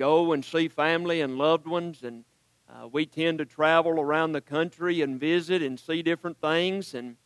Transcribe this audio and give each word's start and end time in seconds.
go 0.00 0.32
and 0.32 0.42
see 0.42 0.66
family 0.66 1.20
and 1.20 1.36
loved 1.36 1.66
ones, 1.66 2.02
and 2.02 2.24
uh, 2.70 2.88
we 2.88 3.04
tend 3.04 3.36
to 3.36 3.44
travel 3.44 4.00
around 4.00 4.32
the 4.32 4.40
country 4.40 5.02
and 5.02 5.20
visit 5.20 5.62
and 5.62 5.78
see 5.78 6.02
different 6.02 6.40
things. 6.40 6.94
And 6.94 7.16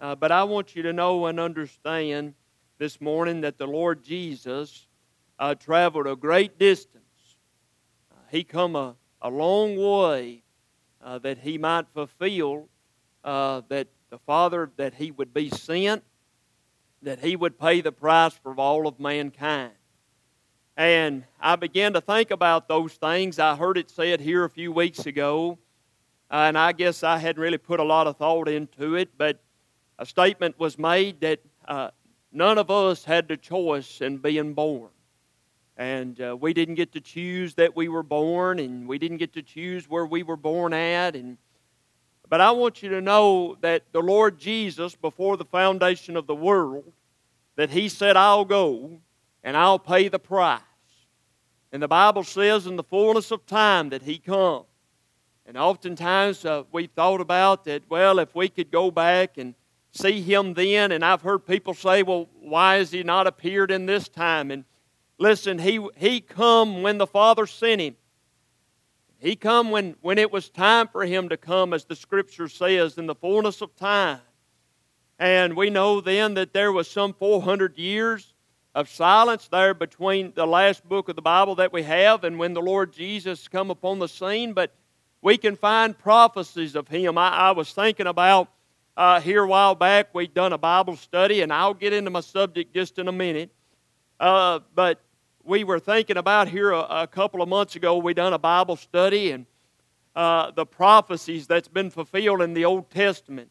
uh, 0.00 0.16
but 0.16 0.32
I 0.32 0.42
want 0.42 0.74
you 0.74 0.82
to 0.82 0.92
know 0.92 1.26
and 1.26 1.38
understand 1.38 2.34
this 2.78 3.00
morning 3.00 3.42
that 3.42 3.56
the 3.56 3.68
Lord 3.68 4.02
Jesus 4.02 4.88
uh, 5.38 5.54
traveled 5.54 6.08
a 6.08 6.16
great 6.16 6.58
distance. 6.58 7.04
Uh, 8.10 8.16
he 8.32 8.42
come 8.42 8.74
a, 8.74 8.96
a 9.22 9.30
long 9.30 9.76
way 9.76 10.42
uh, 11.00 11.18
that 11.18 11.38
he 11.38 11.56
might 11.56 11.86
fulfill 11.94 12.68
uh, 13.22 13.62
that 13.68 13.86
the 14.10 14.18
Father 14.18 14.72
that 14.76 14.94
he 14.94 15.12
would 15.12 15.32
be 15.32 15.50
sent, 15.50 16.02
that 17.00 17.20
he 17.20 17.36
would 17.36 17.60
pay 17.60 17.80
the 17.80 17.92
price 17.92 18.34
for 18.34 18.56
all 18.56 18.88
of 18.88 18.98
mankind. 18.98 19.77
And 20.78 21.24
I 21.40 21.56
began 21.56 21.94
to 21.94 22.00
think 22.00 22.30
about 22.30 22.68
those 22.68 22.92
things. 22.92 23.40
I 23.40 23.56
heard 23.56 23.76
it 23.78 23.90
said 23.90 24.20
here 24.20 24.44
a 24.44 24.48
few 24.48 24.70
weeks 24.70 25.06
ago, 25.06 25.58
and 26.30 26.56
I 26.56 26.70
guess 26.70 27.02
I 27.02 27.18
hadn't 27.18 27.42
really 27.42 27.58
put 27.58 27.80
a 27.80 27.82
lot 27.82 28.06
of 28.06 28.16
thought 28.16 28.48
into 28.48 28.94
it, 28.94 29.08
but 29.18 29.40
a 29.98 30.06
statement 30.06 30.56
was 30.56 30.78
made 30.78 31.20
that 31.22 31.40
uh, 31.66 31.90
none 32.30 32.58
of 32.58 32.70
us 32.70 33.02
had 33.02 33.26
the 33.26 33.36
choice 33.36 34.00
in 34.00 34.18
being 34.18 34.54
born. 34.54 34.90
And 35.76 36.20
uh, 36.20 36.36
we 36.40 36.52
didn't 36.52 36.76
get 36.76 36.92
to 36.92 37.00
choose 37.00 37.54
that 37.54 37.74
we 37.74 37.88
were 37.88 38.04
born, 38.04 38.60
and 38.60 38.86
we 38.86 38.98
didn't 38.98 39.16
get 39.16 39.32
to 39.32 39.42
choose 39.42 39.88
where 39.88 40.06
we 40.06 40.22
were 40.22 40.36
born 40.36 40.72
at. 40.72 41.16
And, 41.16 41.38
but 42.28 42.40
I 42.40 42.52
want 42.52 42.84
you 42.84 42.90
to 42.90 43.00
know 43.00 43.56
that 43.62 43.82
the 43.90 44.00
Lord 44.00 44.38
Jesus, 44.38 44.94
before 44.94 45.36
the 45.36 45.44
foundation 45.44 46.16
of 46.16 46.28
the 46.28 46.36
world, 46.36 46.92
that 47.56 47.70
He 47.70 47.88
said, 47.88 48.16
I'll 48.16 48.44
go 48.44 49.00
and 49.42 49.56
I'll 49.56 49.80
pay 49.80 50.06
the 50.06 50.20
price. 50.20 50.60
And 51.72 51.82
the 51.82 51.88
Bible 51.88 52.24
says 52.24 52.66
in 52.66 52.76
the 52.76 52.82
fullness 52.82 53.30
of 53.30 53.46
time 53.46 53.90
that 53.90 54.02
He 54.02 54.18
come. 54.18 54.64
And 55.46 55.56
oftentimes 55.56 56.44
uh, 56.44 56.64
we've 56.72 56.90
thought 56.90 57.20
about 57.20 57.64
that, 57.64 57.82
well, 57.88 58.18
if 58.18 58.34
we 58.34 58.48
could 58.48 58.70
go 58.70 58.90
back 58.90 59.38
and 59.38 59.54
see 59.92 60.20
him 60.20 60.54
then. 60.54 60.92
And 60.92 61.04
I've 61.04 61.22
heard 61.22 61.46
people 61.46 61.74
say, 61.74 62.02
well, 62.02 62.28
why 62.40 62.76
has 62.76 62.92
he 62.92 63.02
not 63.02 63.26
appeared 63.26 63.70
in 63.70 63.86
this 63.86 64.08
time? 64.08 64.50
And 64.50 64.64
listen, 65.18 65.58
he, 65.58 65.86
he 65.96 66.20
come 66.20 66.82
when 66.82 66.98
the 66.98 67.06
Father 67.06 67.46
sent 67.46 67.80
him. 67.80 67.96
He 69.18 69.34
come 69.34 69.70
when, 69.70 69.96
when 70.00 70.18
it 70.18 70.30
was 70.30 70.48
time 70.48 70.86
for 70.88 71.04
him 71.04 71.28
to 71.30 71.36
come, 71.36 71.72
as 71.72 71.84
the 71.84 71.96
Scripture 71.96 72.48
says, 72.48 72.98
in 72.98 73.06
the 73.06 73.16
fullness 73.16 73.60
of 73.60 73.74
time. 73.74 74.20
And 75.18 75.56
we 75.56 75.70
know 75.70 76.00
then 76.00 76.34
that 76.34 76.52
there 76.52 76.70
was 76.70 76.88
some 76.88 77.12
400 77.14 77.76
years 77.76 78.32
of 78.78 78.88
silence 78.88 79.48
there 79.48 79.74
between 79.74 80.32
the 80.36 80.46
last 80.46 80.88
book 80.88 81.08
of 81.08 81.16
the 81.16 81.22
Bible 81.22 81.56
that 81.56 81.72
we 81.72 81.82
have 81.82 82.22
and 82.22 82.38
when 82.38 82.54
the 82.54 82.62
Lord 82.62 82.92
Jesus 82.92 83.48
come 83.48 83.72
upon 83.72 83.98
the 83.98 84.06
scene. 84.06 84.52
But 84.52 84.72
we 85.20 85.36
can 85.36 85.56
find 85.56 85.98
prophecies 85.98 86.76
of 86.76 86.86
him. 86.86 87.18
I, 87.18 87.28
I 87.28 87.50
was 87.50 87.72
thinking 87.72 88.06
about 88.06 88.48
uh, 88.96 89.20
here 89.20 89.42
a 89.42 89.48
while 89.48 89.74
back, 89.74 90.14
we'd 90.14 90.32
done 90.32 90.52
a 90.52 90.58
Bible 90.58 90.94
study, 90.94 91.40
and 91.40 91.52
I'll 91.52 91.74
get 91.74 91.92
into 91.92 92.10
my 92.10 92.20
subject 92.20 92.72
just 92.72 93.00
in 93.00 93.08
a 93.08 93.12
minute. 93.12 93.50
Uh, 94.20 94.60
but 94.76 95.00
we 95.42 95.64
were 95.64 95.80
thinking 95.80 96.16
about 96.16 96.46
here 96.46 96.70
a, 96.70 96.78
a, 97.02 97.06
couple 97.08 97.42
of 97.42 97.48
months 97.48 97.74
ago, 97.74 97.98
We'd 97.98 98.14
done 98.14 98.32
a 98.32 98.38
Bible 98.38 98.76
study 98.76 99.32
and 99.32 99.46
uh, 100.14 100.52
the 100.52 100.66
prophecies 100.66 101.48
that's 101.48 101.68
been 101.68 101.90
fulfilled 101.90 102.42
in 102.42 102.54
the 102.54 102.64
Old 102.64 102.90
Testament. 102.90 103.50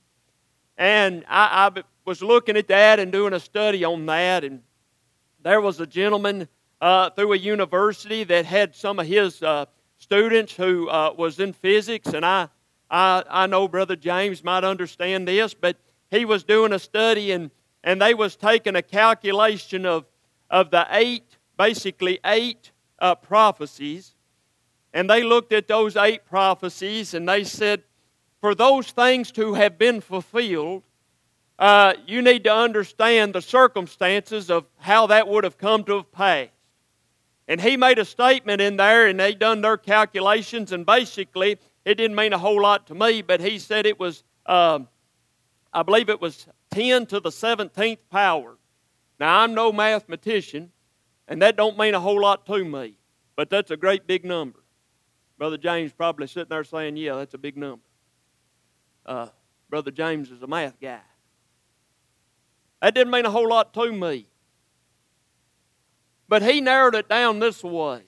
And 0.78 1.25
I, 1.28 1.69
I, 1.75 1.84
was 2.06 2.22
looking 2.22 2.56
at 2.56 2.69
that 2.69 3.00
and 3.00 3.12
doing 3.12 3.34
a 3.34 3.39
study 3.41 3.84
on 3.84 4.06
that, 4.06 4.45
and 4.45 4.62
there 5.48 5.62
was 5.62 5.80
a 5.80 5.88
gentleman 5.88 6.48
uh, 6.81 7.09
through 7.09 7.34
a 7.34 7.38
university 7.38 8.23
that 8.26 8.45
had 8.45 8.76
some 8.76 9.00
of 9.00 9.08
his 9.08 9.42
uh, 9.42 9.66
students 9.98 10.53
who 10.53 10.90
uh, 10.90 11.14
was 11.17 11.40
in 11.40 11.53
physics, 11.53 12.14
and 12.14 12.26
I 12.26 12.50
I, 12.90 13.23
I 13.30 13.48
know 13.48 13.68
Brother 13.68 13.95
James 13.95 14.44
might 14.44 14.64
understand 14.64 15.28
this, 15.28 15.53
but 15.53 15.78
he 16.09 16.25
was 16.25 16.44
doing 16.44 16.74
a 16.74 16.80
study 16.80 17.31
and, 17.31 17.52
and 17.84 18.02
they 18.02 18.13
was 18.13 18.35
taking 18.35 18.75
a 18.75 18.81
calculation 18.81 19.85
of, 19.85 20.06
of 20.50 20.72
the 20.72 20.88
eight, 20.91 21.38
basically 21.58 22.19
eight 22.25 22.72
uh, 23.00 23.16
prophecies. 23.16 24.16
And 24.94 25.09
they 25.09 25.24
looked 25.24 25.52
at 25.52 25.68
those 25.68 25.97
eight 25.97 26.25
prophecies 26.25 27.14
and 27.14 27.28
they 27.28 27.44
said, 27.44 27.84
for 28.40 28.56
those 28.56 28.91
things 28.91 29.31
to 29.31 29.56
have 29.56 29.78
been 29.78 30.00
fulfilled, 30.00 30.84
uh, 31.59 31.94
you 32.06 32.22
need 32.22 32.44
to 32.44 32.53
understand 32.53 33.34
the 33.34 33.41
circumstances 33.41 34.51
of 34.51 34.66
how 34.78 35.07
that 35.07 35.28
would 35.28 35.44
have 35.44 35.57
come 35.57 35.84
to 35.85 35.95
have 35.97 36.12
passed. 36.12 36.51
And 37.47 37.62
he 37.62 37.78
made 37.78 37.97
a 37.97 38.06
statement 38.06 38.62
in 38.62 38.78
there, 38.78 39.07
and 39.07 39.19
they 39.19 39.34
done 39.34 39.62
their 39.62 39.78
calculations, 39.78 40.72
and 40.72 40.85
basically 40.85 41.57
it 41.85 41.96
didn't 41.96 42.16
mean 42.16 42.34
a 42.34 42.38
whole 42.38 42.62
lot 42.62 42.88
to 42.88 42.96
me, 42.96 43.22
but 43.22 43.40
he 43.40 43.57
said 43.57 43.85
it 43.85 44.00
was, 44.00 44.23
um, 44.46 44.88
I 45.72 45.84
believe 45.84 46.09
it 46.09 46.19
was 46.19 46.47
10 46.72 47.06
to 47.07 47.19
the 47.22 47.29
17th 47.29 48.00
power. 48.12 48.57
Now, 49.19 49.40
I'm 49.40 49.53
no 49.53 49.72
mathematician, 49.72 50.72
and 51.28 51.41
that 51.41 51.56
don't 51.56 51.78
mean 51.78 51.96
a 51.96 52.00
whole 52.00 52.22
lot 52.22 52.46
to 52.47 52.63
me, 52.63 52.97
but 53.35 53.50
that's 53.50 53.72
a 53.72 53.78
great 53.78 54.06
big 54.06 54.25
number. 54.25 54.59
Brother 55.38 55.57
James 55.57 55.94
probably 55.94 56.28
sitting 56.28 56.50
there 56.50 56.63
saying, 56.63 56.97
yeah, 56.97 57.16
that's 57.16 57.34
a 57.34 57.38
big 57.38 57.57
number. 57.57 57.85
Uh, 59.06 59.28
Brother 59.69 59.91
James 59.91 60.29
is 60.29 60.41
a 60.41 60.47
math 60.47 60.79
guy. 60.81 61.00
That 62.82 62.94
didn't 62.94 63.12
mean 63.12 63.26
a 63.26 63.32
whole 63.32 63.50
lot 63.50 63.74
to 63.74 63.92
me. 63.92 64.28
But 66.30 66.44
he 66.44 66.62
narrowed 66.62 66.96
it 66.96 67.10
down 67.10 67.40
this 67.40 67.64
way. 67.64 68.04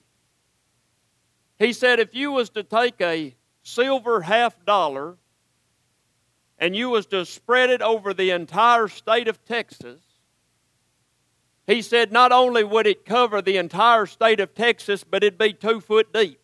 He 1.58 1.72
said 1.72 1.98
if 1.98 2.14
you 2.14 2.32
was 2.32 2.50
to 2.50 2.62
take 2.62 3.00
a 3.00 3.34
silver 3.62 4.22
half 4.22 4.64
dollar 4.64 5.16
and 6.58 6.76
you 6.76 6.90
was 6.90 7.06
to 7.06 7.24
spread 7.24 7.70
it 7.70 7.82
over 7.82 8.14
the 8.14 8.30
entire 8.30 8.88
state 8.88 9.28
of 9.28 9.44
Texas, 9.44 10.00
he 11.66 11.82
said 11.82 12.12
not 12.12 12.32
only 12.32 12.64
would 12.64 12.86
it 12.86 13.04
cover 13.04 13.40
the 13.40 13.56
entire 13.56 14.06
state 14.06 14.40
of 14.40 14.54
Texas, 14.54 15.04
but 15.04 15.22
it'd 15.22 15.38
be 15.38 15.52
two 15.52 15.80
foot 15.80 16.12
deep. 16.12 16.40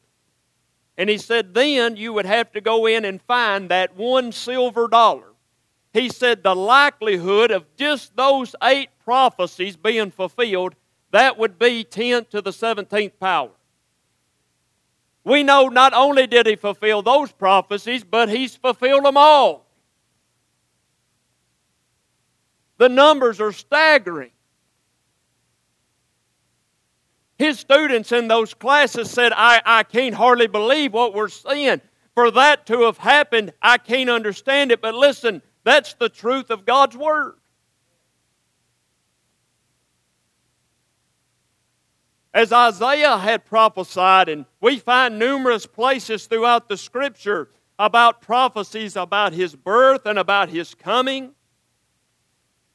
And 0.99 1.11
he 1.11 1.19
said 1.19 1.55
then 1.55 1.97
you 1.97 2.13
would 2.13 2.27
have 2.27 2.53
to 2.53 2.61
go 2.61 2.87
in 2.87 3.05
and 3.05 3.21
find 3.23 3.69
that 3.71 3.97
one 3.97 4.33
silver 4.33 4.89
dollar. 4.89 5.36
He 5.97 6.09
said 6.09 6.43
the 6.43 6.55
likelihood 6.55 7.51
of 7.51 7.65
just 7.77 8.15
those 8.17 8.55
eight 8.63 8.91
prophecies 9.05 9.77
being 9.77 10.11
fulfilled, 10.11 10.75
that 11.11 11.39
would 11.39 11.59
be 11.59 11.85
10 11.85 12.27
to 12.27 12.41
the 12.41 12.51
17th 12.51 13.19
power 13.19 13.51
we 15.27 15.43
know 15.43 15.67
not 15.67 15.93
only 15.93 16.29
did 16.29 16.47
he 16.47 16.55
fulfill 16.55 17.03
those 17.03 17.33
prophecies, 17.33 18.05
but 18.05 18.29
he's 18.29 18.55
fulfilled 18.55 19.05
them 19.05 19.17
all. 19.17 19.67
The 22.79 22.89
numbers 22.89 23.41
are 23.41 23.51
staggering. 23.51 24.31
His 27.39 27.59
students 27.59 28.13
in 28.13 28.29
those 28.29 28.55
classes 28.55 29.11
said, 29.11 29.33
I, 29.35 29.61
I 29.67 29.83
can't 29.83 30.15
hardly 30.15 30.47
believe 30.47 30.93
what 30.93 31.13
we're 31.13 31.29
seeing. 31.29 31.81
For 32.15 32.31
that 32.31 32.65
to 32.67 32.83
have 32.83 32.99
happened, 32.99 33.53
I 33.61 33.79
can't 33.79 34.09
understand 34.09 34.71
it. 34.71 34.81
But 34.81 34.95
listen, 34.95 35.43
that's 35.67 35.95
the 35.95 36.09
truth 36.09 36.51
of 36.51 36.65
God's 36.65 36.97
Word. 36.97 37.35
as 42.37 42.53
Isaiah 42.53 43.17
had 43.17 43.47
prophesied, 43.47 44.29
and 44.29 44.45
we 44.61 44.77
find 44.77 45.19
numerous 45.19 45.65
places 45.65 46.27
throughout 46.27 46.69
the 46.69 46.77
scripture 46.77 47.49
about 47.79 48.21
prophecies 48.21 48.95
about 48.95 49.33
his 49.33 49.57
birth 49.57 50.05
and 50.05 50.19
about 50.19 50.51
his 50.51 50.75
coming. 50.75 51.31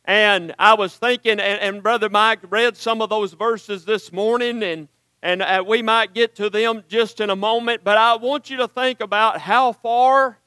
And 0.04 0.56
I 0.58 0.74
was 0.74 0.96
thinking, 0.96 1.34
and, 1.34 1.62
and 1.62 1.84
Brother 1.84 2.10
Mike 2.10 2.40
read 2.50 2.76
some 2.76 3.04
of 3.04 3.12
those 3.12 3.34
verses 3.34 3.86
this 3.86 4.12
morning, 4.12 4.64
and, 4.64 4.88
and 5.22 5.44
uh, 5.44 5.64
we 5.66 5.84
might 5.84 6.16
get 6.16 6.36
to 6.38 6.50
them 6.50 6.84
just 6.88 7.22
in 7.22 7.30
a 7.30 7.36
moment, 7.36 7.84
but 7.84 8.00
I 8.00 8.16
want 8.16 8.50
you 8.50 8.58
to 8.58 8.68
think 8.68 9.00
about 9.00 9.40
how 9.40 9.74
far 9.74 10.40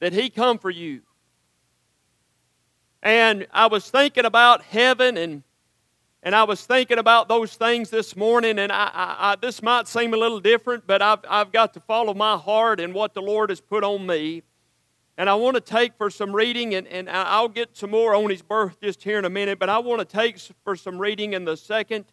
did 0.00 0.14
he 0.14 0.30
come 0.30 0.56
for 0.56 0.70
you. 0.70 1.02
And 3.02 3.46
I 3.52 3.66
was 3.66 3.90
thinking 3.90 4.24
about 4.24 4.62
heaven 4.62 5.16
and 5.16 5.42
and 6.24 6.36
I 6.36 6.44
was 6.44 6.64
thinking 6.64 6.98
about 6.98 7.26
those 7.26 7.56
things 7.56 7.90
this 7.90 8.14
morning, 8.14 8.60
and 8.60 8.70
I, 8.70 8.84
I, 8.94 9.16
I, 9.32 9.36
this 9.36 9.60
might 9.60 9.88
seem 9.88 10.14
a 10.14 10.16
little 10.16 10.38
different, 10.38 10.86
but 10.86 11.02
I've, 11.02 11.18
I've 11.28 11.50
got 11.50 11.74
to 11.74 11.80
follow 11.80 12.14
my 12.14 12.36
heart 12.36 12.78
and 12.78 12.94
what 12.94 13.12
the 13.12 13.20
Lord 13.20 13.50
has 13.50 13.60
put 13.60 13.82
on 13.82 14.06
me. 14.06 14.44
And 15.18 15.28
I 15.28 15.34
want 15.34 15.56
to 15.56 15.60
take 15.60 15.96
for 15.98 16.10
some 16.10 16.32
reading, 16.32 16.76
and, 16.76 16.86
and 16.86 17.10
I'll 17.10 17.48
get 17.48 17.76
some 17.76 17.90
more 17.90 18.14
on 18.14 18.30
his 18.30 18.40
birth 18.40 18.80
just 18.80 19.02
here 19.02 19.18
in 19.18 19.24
a 19.24 19.30
minute, 19.30 19.58
but 19.58 19.68
I 19.68 19.78
want 19.80 19.98
to 19.98 20.04
take 20.04 20.38
for 20.62 20.76
some 20.76 20.96
reading 20.96 21.32
in 21.32 21.44
the 21.44 21.56
second 21.56 22.04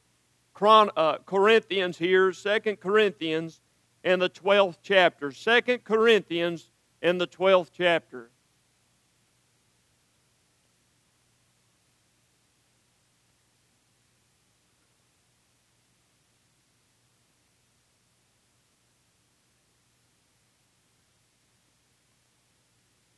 uh, 0.59 1.17
Corinthians 1.25 1.97
here, 1.97 2.33
Second 2.33 2.79
Corinthians 2.79 3.61
in 4.03 4.19
the 4.19 4.29
12th 4.29 4.77
chapter. 4.81 5.31
Second 5.31 5.83
Corinthians 5.83 6.71
in 7.01 7.19
the 7.19 7.27
12th 7.27 7.69
chapter. 7.77 8.31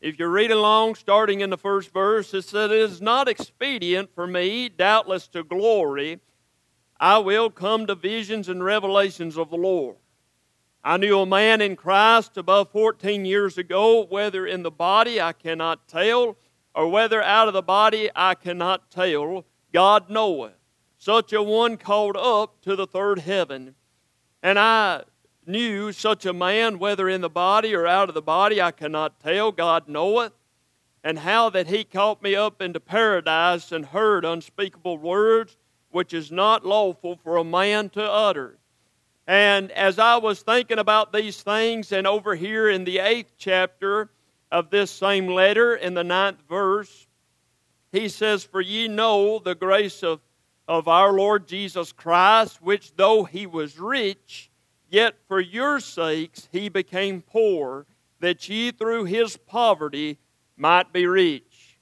If 0.02 0.18
you 0.18 0.28
read 0.28 0.50
along, 0.50 0.96
starting 0.96 1.42
in 1.42 1.52
the 1.52 1.58
first 1.58 1.94
verse, 1.94 2.34
it 2.34 2.42
said, 2.42 2.72
It 2.72 2.80
is 2.80 3.02
not 3.02 3.28
expedient 3.28 4.10
for 4.16 4.26
me, 4.26 4.68
doubtless 4.68 5.28
to 5.30 5.44
glory. 5.44 6.20
I 7.00 7.20
will 7.20 7.52
come 7.52 7.86
to 7.86 7.94
visions 7.94 8.50
and 8.50 8.64
revelations 8.64 9.38
of 9.38 9.52
the 9.52 9.58
Lord. 9.58 9.98
I 10.84 10.98
knew 10.98 11.20
a 11.20 11.26
man 11.28 11.62
in 11.62 11.76
Christ 11.76 12.36
above 12.38 12.72
14 12.72 13.26
years 13.26 13.60
ago, 13.60 14.04
whether 14.04 14.48
in 14.48 14.64
the 14.64 14.72
body 14.72 15.22
I 15.22 15.34
cannot 15.34 15.88
tell, 15.88 16.36
or 16.74 16.88
whether 16.88 17.22
out 17.22 17.48
of 17.48 17.54
the 17.54 17.62
body 17.62 18.10
I 18.16 18.34
cannot 18.34 18.90
tell. 18.90 19.46
God 19.72 20.10
knoweth. 20.10 20.54
Such 20.98 21.32
a 21.34 21.44
one 21.44 21.78
called 21.78 22.18
up 22.18 22.62
to 22.62 22.76
the 22.76 22.88
third 22.88 23.20
heaven. 23.20 23.76
And 24.42 24.58
I 24.58 25.04
knew 25.46 25.92
such 25.92 26.26
a 26.26 26.34
man, 26.34 26.80
whether 26.80 27.10
in 27.10 27.22
the 27.22 27.30
body 27.30 27.74
or 27.74 27.88
out 27.88 28.10
of 28.10 28.16
the 28.16 28.22
body, 28.22 28.62
I 28.62 28.72
cannot 28.72 29.20
tell, 29.20 29.52
God 29.52 29.88
knoweth, 29.88 30.34
and 31.04 31.20
how 31.20 31.50
that 31.50 31.68
he 31.68 31.84
caught 31.84 32.22
me 32.22 32.36
up 32.36 32.62
into 32.62 32.80
paradise 32.80 33.72
and 33.72 33.86
heard 33.88 34.24
unspeakable 34.24 34.98
words 34.98 35.58
which 35.92 36.14
is 36.14 36.32
not 36.32 36.66
lawful 36.66 37.18
for 37.18 37.38
a 37.38 37.44
man 37.44 37.90
to 37.90 38.04
utter. 38.04 38.58
And 39.28 39.72
as 39.72 40.00
I 40.00 40.18
was 40.18 40.42
thinking 40.42 40.80
about 40.80 41.14
these 41.14 41.42
things, 41.42 41.92
and 41.92 42.08
over 42.08 42.36
here 42.36 42.70
in 42.70 42.84
the 42.84 43.00
eighth 43.00 43.34
chapter 43.38 44.10
of 44.52 44.70
this 44.70 44.92
same 44.92 45.28
letter, 45.28 45.76
in 45.76 45.94
the 45.94 46.04
ninth 46.04 46.42
verse, 46.50 47.08
he 47.92 48.10
says, 48.10 48.44
For 48.44 48.62
ye 48.62 48.88
know 48.88 49.40
the 49.40 49.56
grace 49.56 50.04
of, 50.04 50.22
of 50.68 50.88
our 50.88 51.14
Lord 51.14 51.48
Jesus 51.48 51.92
Christ, 51.92 52.62
which 52.62 52.96
though 52.96 53.24
he 53.24 53.46
was 53.46 53.80
rich, 53.80 54.51
Yet 54.92 55.16
for 55.30 55.40
your 55.40 55.80
sakes 55.80 56.50
he 56.52 56.68
became 56.68 57.22
poor, 57.22 57.86
that 58.20 58.50
ye 58.50 58.72
through 58.72 59.06
his 59.06 59.38
poverty 59.38 60.20
might 60.58 60.92
be 60.92 61.08
rich. 61.08 61.80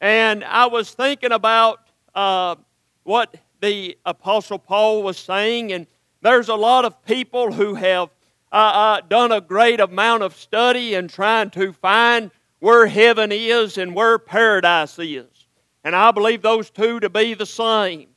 And 0.00 0.42
I 0.42 0.66
was 0.66 0.92
thinking 0.92 1.30
about 1.30 1.78
uh, 2.16 2.56
what 3.04 3.32
the 3.60 3.96
Apostle 4.04 4.58
Paul 4.58 5.04
was 5.04 5.18
saying, 5.18 5.72
and 5.72 5.86
there's 6.20 6.48
a 6.48 6.56
lot 6.56 6.84
of 6.84 7.04
people 7.04 7.52
who 7.52 7.76
have 7.76 8.10
uh, 8.50 8.56
uh, 8.56 9.00
done 9.02 9.30
a 9.30 9.40
great 9.40 9.78
amount 9.78 10.24
of 10.24 10.34
study 10.34 10.94
and 10.94 11.08
trying 11.08 11.50
to 11.50 11.72
find 11.72 12.32
where 12.58 12.88
heaven 12.88 13.30
is 13.30 13.78
and 13.78 13.94
where 13.94 14.18
paradise 14.18 14.98
is. 14.98 15.46
And 15.84 15.94
I 15.94 16.10
believe 16.10 16.42
those 16.42 16.70
two 16.70 16.98
to 16.98 17.08
be 17.08 17.34
the 17.34 17.46
same. 17.46 18.08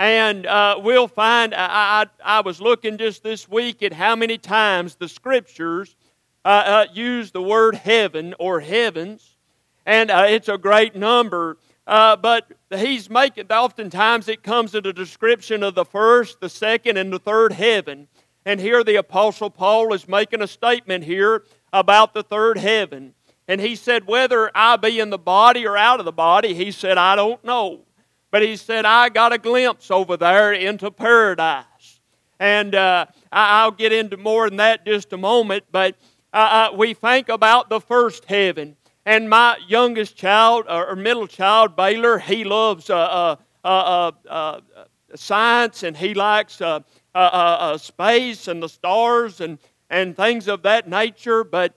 And 0.00 0.46
uh, 0.46 0.80
we'll 0.82 1.08
find, 1.08 1.54
I, 1.54 2.06
I, 2.24 2.38
I, 2.38 2.40
was 2.40 2.58
looking 2.58 2.96
just 2.96 3.22
this 3.22 3.46
week 3.46 3.82
at 3.82 3.92
how 3.92 4.16
many 4.16 4.38
times 4.38 4.94
the 4.94 5.06
scriptures 5.06 5.94
uh, 6.42 6.48
uh, 6.48 6.86
use 6.94 7.32
the 7.32 7.42
word 7.42 7.74
heaven 7.74 8.34
or 8.38 8.60
heavens, 8.60 9.36
and 9.84 10.10
uh, 10.10 10.24
it's 10.26 10.48
a 10.48 10.56
great 10.56 10.96
number. 10.96 11.58
Uh, 11.86 12.16
but 12.16 12.50
he's 12.74 13.10
making, 13.10 13.52
oftentimes 13.52 14.26
it 14.28 14.42
comes 14.42 14.74
in 14.74 14.86
a 14.86 14.92
description 14.94 15.62
of 15.62 15.74
the 15.74 15.84
first, 15.84 16.40
the 16.40 16.48
second, 16.48 16.96
and 16.96 17.12
the 17.12 17.18
third 17.18 17.52
heaven. 17.52 18.08
And 18.46 18.58
here 18.58 18.82
the 18.82 18.96
Apostle 18.96 19.50
Paul 19.50 19.92
is 19.92 20.08
making 20.08 20.40
a 20.40 20.48
statement 20.48 21.04
here 21.04 21.44
about 21.74 22.14
the 22.14 22.22
third 22.22 22.56
heaven. 22.56 23.12
And 23.46 23.60
he 23.60 23.76
said, 23.76 24.06
Whether 24.06 24.50
I 24.54 24.76
be 24.76 24.98
in 24.98 25.10
the 25.10 25.18
body 25.18 25.66
or 25.66 25.76
out 25.76 25.98
of 25.98 26.06
the 26.06 26.10
body, 26.10 26.54
he 26.54 26.70
said, 26.70 26.96
I 26.96 27.16
don't 27.16 27.44
know. 27.44 27.80
But 28.30 28.42
he 28.42 28.56
said, 28.56 28.84
I 28.84 29.08
got 29.08 29.32
a 29.32 29.38
glimpse 29.38 29.90
over 29.90 30.16
there 30.16 30.52
into 30.52 30.90
paradise. 30.90 32.00
And 32.38 32.74
uh, 32.74 33.06
I'll 33.30 33.72
get 33.72 33.92
into 33.92 34.16
more 34.16 34.48
than 34.48 34.58
that 34.58 34.86
just 34.86 35.12
a 35.12 35.16
moment. 35.16 35.64
But 35.70 35.96
uh, 36.32 36.70
uh, 36.72 36.76
we 36.76 36.94
think 36.94 37.28
about 37.28 37.68
the 37.68 37.80
first 37.80 38.24
heaven. 38.26 38.76
And 39.04 39.28
my 39.28 39.56
youngest 39.66 40.16
child, 40.16 40.66
or 40.68 40.94
middle 40.94 41.26
child, 41.26 41.74
Baylor, 41.74 42.18
he 42.18 42.44
loves 42.44 42.88
uh, 42.88 43.36
uh, 43.64 44.12
uh, 44.28 44.60
science 45.14 45.82
and 45.82 45.96
he 45.96 46.14
likes 46.14 46.62
space 47.76 48.48
and 48.48 48.62
the 48.62 48.68
stars 48.68 49.40
and, 49.40 49.58
and 49.88 50.16
things 50.16 50.46
of 50.46 50.62
that 50.62 50.88
nature. 50.88 51.42
But 51.42 51.74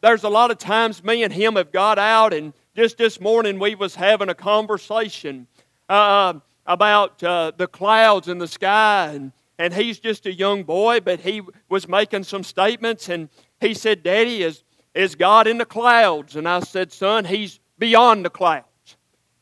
there's 0.00 0.24
a 0.24 0.28
lot 0.28 0.50
of 0.50 0.58
times 0.58 1.04
me 1.04 1.22
and 1.22 1.32
him 1.32 1.56
have 1.56 1.70
got 1.70 1.98
out 1.98 2.32
and 2.32 2.54
just 2.76 2.96
this 2.96 3.20
morning 3.20 3.58
we 3.58 3.74
was 3.74 3.96
having 3.96 4.28
a 4.28 4.34
conversation 4.34 5.46
uh, 5.90 6.34
about 6.66 7.22
uh, 7.22 7.50
the 7.56 7.66
clouds 7.66 8.28
in 8.28 8.38
the 8.38 8.48
sky, 8.48 9.10
and, 9.12 9.32
and 9.58 9.74
he's 9.74 9.98
just 9.98 10.24
a 10.24 10.32
young 10.32 10.62
boy, 10.62 11.00
but 11.00 11.20
he 11.20 11.42
was 11.68 11.88
making 11.88 12.22
some 12.22 12.44
statements, 12.44 13.08
and 13.08 13.28
he 13.60 13.74
said, 13.74 14.02
Daddy, 14.02 14.42
is, 14.42 14.62
is 14.94 15.16
God 15.16 15.46
in 15.48 15.58
the 15.58 15.66
clouds? 15.66 16.36
And 16.36 16.48
I 16.48 16.60
said, 16.60 16.92
Son, 16.92 17.24
he's 17.24 17.58
beyond 17.76 18.24
the 18.24 18.30
clouds. 18.30 18.66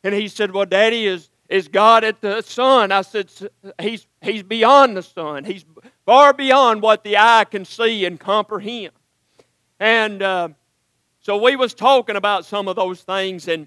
And 0.03 0.15
he 0.15 0.27
said, 0.27 0.53
Well, 0.53 0.65
Daddy, 0.65 1.07
is, 1.07 1.29
is 1.51 1.69
God 1.69 2.03
at 2.03 2.21
the 2.23 2.41
sun? 2.41 2.93
I 2.93 3.03
said, 3.03 3.31
he's, 3.81 4.07
he's 4.23 4.43
beyond 4.43 4.97
the 4.97 5.03
sun. 5.03 5.45
He's 5.45 5.67
far 6.07 6.33
beyond 6.33 6.81
what 6.81 7.05
the 7.05 7.19
eye 7.19 7.45
can 7.45 7.65
see 7.65 8.07
and 8.07 8.19
comprehend. 8.19 8.93
And 9.81 10.23
uh, 10.23 10.49
so 11.21 11.37
we 11.37 11.57
was 11.57 11.75
talking 11.75 12.17
about 12.17 12.47
some 12.47 12.69
of 12.69 12.77
those 12.77 13.03
things, 13.03 13.49
and 13.49 13.67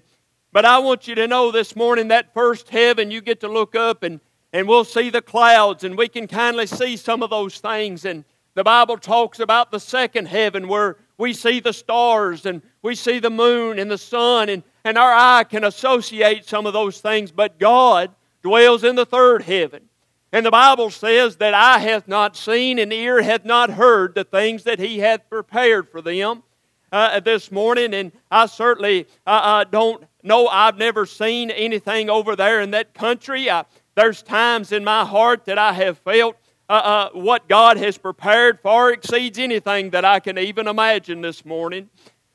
but 0.52 0.66
I 0.66 0.78
want 0.78 1.08
you 1.08 1.14
to 1.14 1.26
know 1.26 1.50
this 1.50 1.74
morning 1.74 2.08
that 2.08 2.34
first 2.34 2.68
heaven, 2.68 3.10
you 3.10 3.22
get 3.22 3.40
to 3.40 3.48
look 3.48 3.74
up 3.74 4.02
and, 4.02 4.20
and 4.52 4.68
we'll 4.68 4.84
see 4.84 5.08
the 5.08 5.22
clouds 5.22 5.82
and 5.82 5.96
we 5.96 6.08
can 6.08 6.26
kindly 6.26 6.66
see 6.66 6.96
some 6.96 7.22
of 7.22 7.30
those 7.30 7.58
things. 7.58 8.04
And 8.04 8.24
the 8.54 8.62
Bible 8.62 8.98
talks 8.98 9.40
about 9.40 9.70
the 9.70 9.80
second 9.80 10.28
heaven 10.28 10.68
where 10.68 10.98
we 11.16 11.32
see 11.32 11.60
the 11.60 11.72
stars 11.72 12.44
and 12.44 12.60
we 12.82 12.94
see 12.94 13.18
the 13.18 13.30
moon 13.30 13.78
and 13.78 13.90
the 13.90 13.96
sun, 13.96 14.48
and, 14.48 14.62
and 14.84 14.98
our 14.98 15.12
eye 15.12 15.44
can 15.44 15.64
associate 15.64 16.44
some 16.44 16.66
of 16.66 16.72
those 16.72 17.00
things. 17.00 17.30
But 17.30 17.58
God 17.58 18.10
dwells 18.42 18.84
in 18.84 18.96
the 18.96 19.06
third 19.06 19.42
heaven. 19.42 19.88
And 20.32 20.44
the 20.44 20.50
Bible 20.50 20.90
says 20.90 21.36
that 21.36 21.54
eye 21.54 21.78
hath 21.78 22.08
not 22.08 22.36
seen 22.36 22.78
and 22.78 22.92
ear 22.92 23.22
hath 23.22 23.44
not 23.44 23.70
heard 23.70 24.14
the 24.14 24.24
things 24.24 24.64
that 24.64 24.78
He 24.78 24.98
hath 24.98 25.28
prepared 25.30 25.88
for 25.88 26.02
them 26.02 26.42
uh, 26.90 27.20
this 27.20 27.52
morning. 27.52 27.94
And 27.94 28.12
I 28.30 28.46
certainly 28.46 29.06
uh, 29.26 29.30
uh, 29.30 29.64
don't 29.64 30.04
no, 30.22 30.46
I've 30.48 30.78
never 30.78 31.06
seen 31.06 31.50
anything 31.50 32.08
over 32.08 32.36
there 32.36 32.60
in 32.60 32.70
that 32.72 32.94
country. 32.94 33.50
I, 33.50 33.64
there's 33.94 34.22
times 34.22 34.72
in 34.72 34.84
my 34.84 35.04
heart 35.04 35.44
that 35.46 35.58
I 35.58 35.72
have 35.72 35.98
felt 35.98 36.36
uh, 36.68 36.72
uh, 36.72 37.10
what 37.12 37.48
God 37.48 37.76
has 37.76 37.98
prepared 37.98 38.60
far 38.60 38.92
exceeds 38.92 39.38
anything 39.38 39.90
that 39.90 40.04
I 40.04 40.20
can 40.20 40.38
even 40.38 40.68
imagine 40.68 41.20
this 41.20 41.44
morning. 41.44 41.90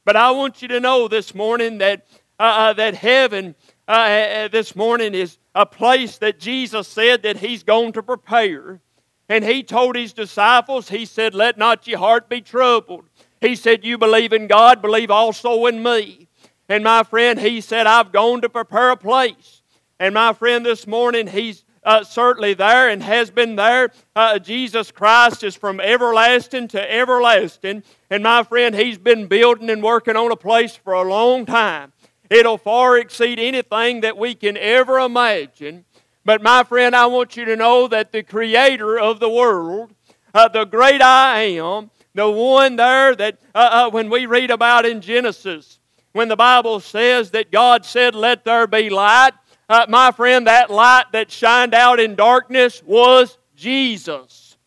But 0.05 0.15
I 0.15 0.31
want 0.31 0.61
you 0.61 0.67
to 0.69 0.79
know 0.79 1.07
this 1.07 1.33
morning 1.33 1.79
that, 1.79 2.05
uh, 2.39 2.43
uh 2.43 2.73
that 2.73 2.95
heaven 2.95 3.55
uh, 3.87 3.91
uh, 3.91 4.47
this 4.49 4.75
morning 4.75 5.13
is 5.13 5.37
a 5.55 5.65
place 5.65 6.17
that 6.17 6.39
Jesus 6.39 6.87
said 6.87 7.23
that 7.23 7.37
He's 7.37 7.63
going 7.63 7.93
to 7.93 8.03
prepare. 8.03 8.81
And 9.29 9.43
He 9.43 9.63
told 9.63 9.95
His 9.95 10.13
disciples, 10.13 10.89
He 10.89 11.05
said, 11.05 11.33
Let 11.33 11.57
not 11.57 11.87
your 11.87 11.99
heart 11.99 12.29
be 12.29 12.41
troubled. 12.41 13.05
He 13.41 13.55
said, 13.55 13.85
You 13.85 13.97
believe 13.97 14.33
in 14.33 14.47
God, 14.47 14.81
believe 14.81 15.09
also 15.09 15.65
in 15.65 15.81
me. 15.81 16.27
And 16.69 16.83
my 16.83 17.03
friend, 17.03 17.39
he 17.39 17.61
said, 17.61 17.87
I've 17.87 18.11
gone 18.11 18.41
to 18.41 18.49
prepare 18.49 18.91
a 18.91 18.97
place. 18.97 19.61
And 19.99 20.13
my 20.13 20.33
friend, 20.33 20.65
this 20.65 20.85
morning, 20.85 21.27
he's 21.27 21.63
uh, 21.83 22.03
certainly 22.03 22.53
there 22.53 22.89
and 22.89 23.01
has 23.01 23.31
been 23.31 23.55
there. 23.55 23.91
Uh, 24.15 24.37
Jesus 24.37 24.91
Christ 24.91 25.43
is 25.43 25.55
from 25.55 25.79
everlasting 25.79 26.67
to 26.69 26.93
everlasting. 26.93 27.83
And 28.09 28.23
my 28.23 28.43
friend, 28.43 28.75
he's 28.75 28.97
been 28.97 29.27
building 29.27 29.69
and 29.69 29.81
working 29.81 30.17
on 30.17 30.31
a 30.31 30.35
place 30.35 30.75
for 30.75 30.93
a 30.93 31.07
long 31.07 31.45
time. 31.45 31.93
It'll 32.29 32.57
far 32.57 32.97
exceed 32.97 33.39
anything 33.39 34.01
that 34.01 34.17
we 34.17 34.35
can 34.35 34.57
ever 34.57 34.99
imagine. 34.99 35.85
But 36.25 36.43
my 36.43 36.65
friend, 36.65 36.93
I 36.93 37.05
want 37.05 37.37
you 37.37 37.45
to 37.45 37.55
know 37.55 37.87
that 37.87 38.11
the 38.11 38.21
creator 38.21 38.99
of 38.99 39.21
the 39.21 39.29
world, 39.29 39.91
uh, 40.33 40.49
the 40.49 40.65
great 40.65 41.01
I 41.01 41.43
am, 41.43 41.89
the 42.13 42.29
one 42.29 42.75
there 42.75 43.15
that 43.15 43.39
uh, 43.55 43.69
uh, 43.87 43.89
when 43.91 44.09
we 44.09 44.25
read 44.25 44.51
about 44.51 44.85
in 44.85 44.99
Genesis, 44.99 45.79
when 46.17 46.29
the 46.29 46.35
Bible 46.35 46.79
says 46.79 47.29
that 47.31 47.51
God 47.51 47.85
said, 47.85 48.15
Let 48.15 48.43
there 48.43 48.65
be 48.65 48.89
light, 48.89 49.33
uh, 49.69 49.85
my 49.87 50.11
friend, 50.11 50.47
that 50.47 50.71
light 50.71 51.05
that 51.11 51.29
shined 51.29 51.75
out 51.75 51.99
in 51.99 52.15
darkness 52.15 52.81
was 52.83 53.37
Jesus. 53.55 54.57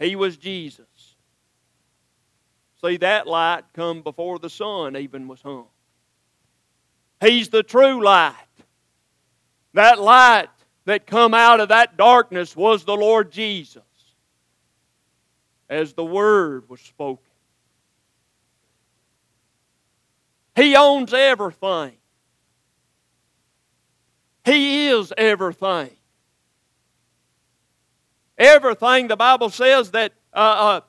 He 0.00 0.16
was 0.16 0.36
Jesus. 0.36 0.84
See, 2.84 2.96
that 2.96 3.28
light 3.28 3.62
come 3.72 4.02
before 4.02 4.40
the 4.40 4.50
sun 4.50 4.96
even 4.96 5.28
was 5.28 5.40
hung. 5.40 5.66
He's 7.20 7.50
the 7.50 7.62
true 7.62 8.02
light. 8.02 8.34
That 9.74 10.00
light 10.00 10.48
that 10.86 11.06
come 11.06 11.34
out 11.34 11.60
of 11.60 11.68
that 11.68 11.96
darkness 11.96 12.56
was 12.56 12.82
the 12.82 12.96
Lord 12.96 13.30
Jesus 13.30 13.82
as 15.70 15.92
the 15.92 16.04
Word 16.04 16.68
was 16.68 16.80
spoken. 16.80 17.33
He 20.56 20.76
owns 20.76 21.12
everything. 21.12 21.92
He 24.44 24.88
is 24.88 25.12
everything. 25.16 25.90
Everything 28.36 29.08
the 29.08 29.16
Bible 29.16 29.50
says 29.50 29.90
that 29.92 30.12
uh, 30.32 30.36
uh, 30.36 30.80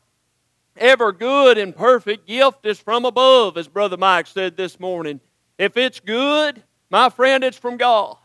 Every 0.78 1.14
good 1.14 1.58
and 1.58 1.74
perfect 1.74 2.28
gift 2.28 2.66
is 2.66 2.80
from 2.80 3.06
above, 3.06 3.58
as 3.58 3.68
Brother 3.68 3.96
Mike 3.96 4.28
said 4.28 4.58
this 4.58 4.78
morning. 4.78 5.22
If 5.58 5.78
it's 5.78 6.02
good, 6.02 6.62
my 6.90 7.10
friend, 7.10 7.46
it's 7.46 7.58
from 7.58 7.78
God. 7.78 8.18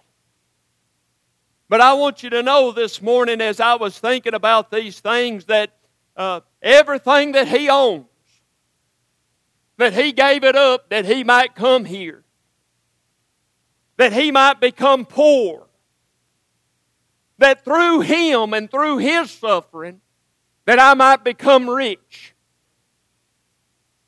But 1.69 1.81
I 1.81 1.93
want 1.93 2.25
you 2.25 2.31
to 2.31 2.43
know 2.43 2.73
this 2.73 3.01
morning, 3.01 3.41
as 3.41 3.61
I 3.61 3.77
was 3.77 3.97
thinking 3.97 4.35
about 4.35 4.73
these 4.73 4.99
things, 4.99 5.45
that 5.45 5.71
uh, 6.17 6.41
everything 6.61 7.33
that 7.33 7.47
He 7.47 7.69
owns, 7.69 8.07
that 9.81 9.95
He 9.95 10.13
gave 10.13 10.45
it 10.45 10.57
up 10.57 10.91
that 10.91 11.07
He 11.07 11.25
might 11.25 11.55
come 11.55 11.87
here, 11.87 12.23
that 13.97 14.13
He 14.13 14.31
might 14.31 14.61
become 14.61 15.07
poor, 15.07 15.67
that 17.39 17.65
through 17.65 18.01
Him 18.01 18.53
and 18.53 18.71
through 18.71 18.99
His 18.99 19.31
suffering, 19.31 20.03
that 20.67 20.79
I 20.79 20.93
might 20.93 21.25
become 21.25 21.69
rich. 21.69 22.35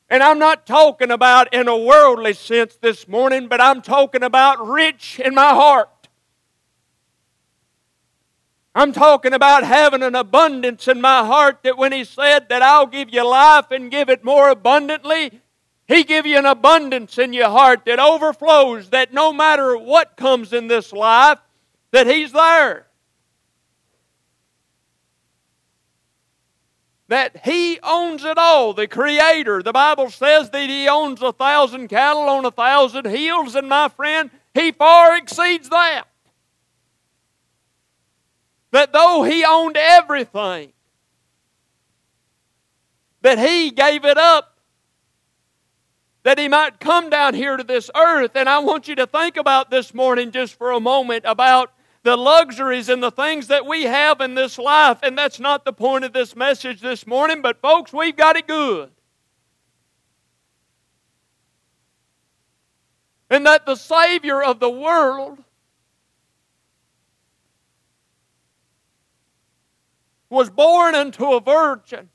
And 0.09 0.21
I'm 0.21 0.37
not 0.37 0.67
talking 0.67 1.09
about 1.09 1.51
in 1.51 1.67
a 1.67 1.75
worldly 1.75 2.33
sense 2.33 2.75
this 2.75 3.07
morning, 3.07 3.47
but 3.47 3.59
I'm 3.59 3.81
talking 3.81 4.21
about 4.21 4.65
rich 4.65 5.19
in 5.19 5.33
my 5.33 5.49
heart. 5.49 5.89
I'm 8.75 8.91
talking 8.91 9.33
about 9.33 9.63
having 9.63 10.03
an 10.03 10.13
abundance 10.13 10.87
in 10.87 11.01
my 11.01 11.25
heart 11.25 11.63
that 11.63 11.79
when 11.79 11.91
He 11.91 12.03
said 12.03 12.49
that 12.49 12.61
I'll 12.61 12.85
give 12.85 13.11
you 13.11 13.27
life 13.27 13.71
and 13.71 13.89
give 13.89 14.07
it 14.07 14.23
more 14.23 14.49
abundantly, 14.49 15.41
He 15.87 16.03
give 16.03 16.25
you 16.25 16.37
an 16.37 16.45
abundance 16.45 17.17
in 17.17 17.33
your 17.33 17.49
heart 17.49 17.85
that 17.85 17.99
overflows, 17.99 18.89
that 18.91 19.13
no 19.13 19.33
matter 19.33 19.77
what 19.77 20.15
comes 20.15 20.53
in 20.53 20.67
this 20.67 20.93
life, 20.93 21.39
that 21.91 22.07
He's 22.07 22.31
there. 22.31 22.87
That 27.09 27.45
He 27.45 27.79
owns 27.83 28.23
it 28.23 28.37
all, 28.37 28.73
the 28.73 28.87
Creator. 28.87 29.63
The 29.63 29.73
Bible 29.73 30.09
says 30.09 30.49
that 30.49 30.69
He 30.69 30.87
owns 30.87 31.21
a 31.21 31.33
thousand 31.33 31.89
cattle 31.89 32.23
on 32.23 32.45
a 32.45 32.51
thousand 32.51 33.05
hills, 33.05 33.55
and 33.55 33.67
my 33.67 33.89
friend, 33.89 34.31
He 34.53 34.71
far 34.71 35.17
exceeds 35.17 35.69
that 35.69 36.05
that 38.73 38.91
though 38.91 39.21
he 39.21 39.45
owned 39.45 39.77
everything, 39.77 40.73
that 43.21 43.37
he 43.37 43.69
gave 43.69 44.03
it 44.03 44.17
up 44.17 44.52
that 46.23 46.39
he 46.39 46.47
might 46.47 46.79
come 46.79 47.09
down 47.09 47.33
here 47.33 47.57
to 47.57 47.63
this 47.63 47.91
earth. 47.95 48.31
And 48.35 48.49
I 48.49 48.59
want 48.59 48.87
you 48.87 48.95
to 48.95 49.05
think 49.05 49.37
about 49.37 49.69
this 49.69 49.93
morning 49.93 50.31
just 50.31 50.57
for 50.57 50.71
a 50.71 50.79
moment 50.79 51.25
about 51.27 51.71
the 52.03 52.17
luxuries 52.17 52.89
and 52.89 53.03
the 53.03 53.11
things 53.11 53.47
that 53.47 53.65
we 53.65 53.83
have 53.83 54.21
in 54.21 54.35
this 54.35 54.57
life. 54.57 54.99
And 55.03 55.17
that's 55.17 55.39
not 55.39 55.65
the 55.65 55.73
point 55.73 56.05
of 56.05 56.13
this 56.13 56.35
message 56.35 56.81
this 56.81 57.05
morning, 57.05 57.41
but 57.41 57.61
folks, 57.61 57.93
we've 57.93 58.15
got 58.15 58.35
it 58.35 58.47
good. 58.47 58.91
And 63.29 63.45
that 63.45 63.65
the 63.65 63.75
Savior 63.75 64.43
of 64.43 64.59
the 64.59 64.69
world 64.69 65.39
was 70.29 70.49
born 70.49 70.95
unto 70.95 71.33
a 71.33 71.41
virgin. 71.41 72.09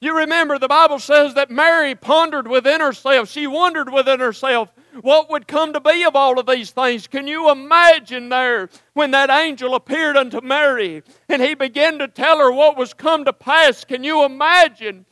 You 0.00 0.16
remember 0.16 0.58
the 0.58 0.68
Bible 0.68 1.00
says 1.00 1.34
that 1.34 1.50
Mary 1.50 1.94
pondered 1.94 2.46
within 2.46 2.80
herself. 2.80 3.28
She 3.28 3.48
wondered 3.48 3.92
within 3.92 4.20
herself 4.20 4.72
what 5.00 5.28
would 5.30 5.48
come 5.48 5.72
to 5.72 5.80
be 5.80 6.04
of 6.04 6.14
all 6.14 6.38
of 6.38 6.46
these 6.46 6.70
things. 6.70 7.08
Can 7.08 7.26
you 7.26 7.50
imagine 7.50 8.28
there 8.28 8.68
when 8.94 9.10
that 9.10 9.28
angel 9.28 9.74
appeared 9.74 10.16
unto 10.16 10.40
Mary 10.40 11.02
and 11.28 11.42
he 11.42 11.54
began 11.54 11.98
to 11.98 12.06
tell 12.06 12.38
her 12.38 12.52
what 12.52 12.76
was 12.76 12.94
come 12.94 13.24
to 13.24 13.32
pass? 13.32 13.84
Can 13.84 14.04
you 14.04 14.24
imagine 14.24 15.04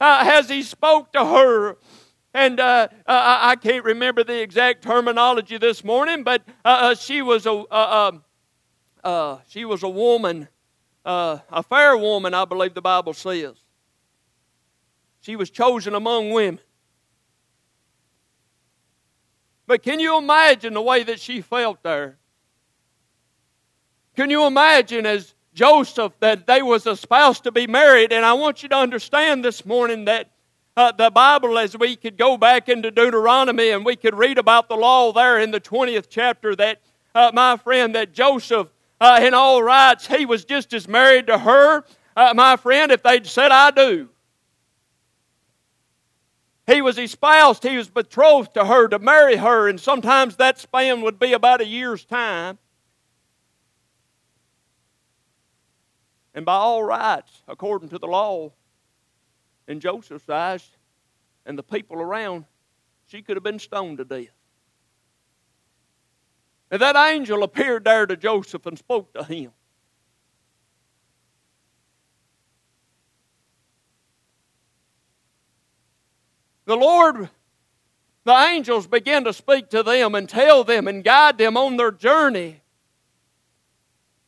uh, 0.00 0.24
as 0.26 0.48
he 0.48 0.62
spoke 0.62 1.12
to 1.12 1.24
her 1.24 1.76
and 2.32 2.60
uh, 2.60 2.88
uh, 3.06 3.38
I 3.42 3.56
can't 3.56 3.84
remember 3.84 4.22
the 4.22 4.40
exact 4.40 4.82
terminology 4.82 5.58
this 5.58 5.82
morning, 5.82 6.22
but 6.22 6.42
uh, 6.64 6.68
uh 6.68 6.94
she 6.94 7.22
was 7.22 7.44
a 7.44 7.52
uh, 7.52 8.12
um, 9.04 9.40
she 9.48 9.64
was 9.64 9.82
a 9.82 9.88
woman, 9.88 10.48
a 11.04 11.62
fair 11.64 11.96
woman, 11.96 12.32
I 12.32 12.44
believe 12.44 12.74
the 12.74 12.82
Bible 12.82 13.14
says. 13.14 13.56
She 15.20 15.36
was 15.36 15.50
chosen 15.50 15.94
among 15.94 16.30
women. 16.30 16.60
But 19.66 19.82
can 19.82 20.00
you 20.00 20.18
imagine 20.18 20.74
the 20.74 20.82
way 20.82 21.04
that 21.04 21.20
she 21.20 21.42
felt 21.42 21.82
there? 21.82 22.18
Can 24.16 24.28
you 24.28 24.46
imagine 24.46 25.06
as 25.06 25.34
Joseph 25.54 26.12
that 26.20 26.46
they 26.46 26.60
was 26.60 26.86
a 26.86 26.96
spouse 26.96 27.40
to 27.42 27.52
be 27.52 27.66
married? 27.66 28.12
And 28.12 28.24
I 28.24 28.32
want 28.32 28.62
you 28.62 28.68
to 28.70 28.76
understand 28.76 29.44
this 29.44 29.64
morning 29.64 30.06
that 30.06 30.30
uh, 30.76 30.92
the 30.92 31.10
Bible 31.10 31.58
as 31.58 31.76
we 31.76 31.94
could 31.94 32.16
go 32.16 32.36
back 32.36 32.68
into 32.68 32.90
Deuteronomy 32.90 33.70
and 33.70 33.84
we 33.84 33.96
could 33.96 34.14
read 34.14 34.38
about 34.38 34.68
the 34.68 34.76
law 34.76 35.12
there 35.12 35.38
in 35.38 35.50
the 35.50 35.60
20th 35.60 36.06
chapter 36.08 36.56
that, 36.56 36.80
uh, 37.14 37.30
my 37.34 37.56
friend, 37.56 37.94
that 37.94 38.12
Joseph, 38.12 38.68
uh, 39.00 39.20
in 39.22 39.34
all 39.34 39.62
rights, 39.62 40.06
he 40.06 40.26
was 40.26 40.44
just 40.44 40.72
as 40.72 40.88
married 40.88 41.26
to 41.28 41.38
her, 41.38 41.84
uh, 42.16 42.32
my 42.34 42.56
friend, 42.56 42.90
if 42.90 43.02
they'd 43.02 43.26
said, 43.26 43.52
I 43.52 43.70
do. 43.70 44.08
He 46.70 46.82
was 46.82 46.98
espoused, 46.98 47.64
he 47.64 47.76
was 47.76 47.88
betrothed 47.88 48.54
to 48.54 48.64
her 48.64 48.86
to 48.86 49.00
marry 49.00 49.36
her, 49.36 49.68
and 49.68 49.80
sometimes 49.80 50.36
that 50.36 50.58
span 50.58 51.00
would 51.02 51.18
be 51.18 51.32
about 51.32 51.60
a 51.60 51.66
year's 51.66 52.04
time. 52.04 52.58
And 56.32 56.46
by 56.46 56.54
all 56.54 56.84
rights, 56.84 57.42
according 57.48 57.88
to 57.88 57.98
the 57.98 58.06
law, 58.06 58.52
in 59.66 59.80
Joseph's 59.80 60.28
eyes 60.28 60.68
and 61.44 61.58
the 61.58 61.64
people 61.64 61.96
around, 61.96 62.44
she 63.06 63.20
could 63.20 63.36
have 63.36 63.42
been 63.42 63.58
stoned 63.58 63.98
to 63.98 64.04
death. 64.04 64.28
And 66.70 66.80
that 66.80 66.94
angel 66.94 67.42
appeared 67.42 67.82
there 67.82 68.06
to 68.06 68.16
Joseph 68.16 68.64
and 68.66 68.78
spoke 68.78 69.12
to 69.14 69.24
him. 69.24 69.50
The 76.70 76.76
Lord, 76.76 77.28
the 78.22 78.32
angels 78.32 78.86
began 78.86 79.24
to 79.24 79.32
speak 79.32 79.70
to 79.70 79.82
them 79.82 80.14
and 80.14 80.28
tell 80.28 80.62
them 80.62 80.86
and 80.86 81.02
guide 81.02 81.36
them 81.36 81.56
on 81.56 81.76
their 81.76 81.90
journey. 81.90 82.60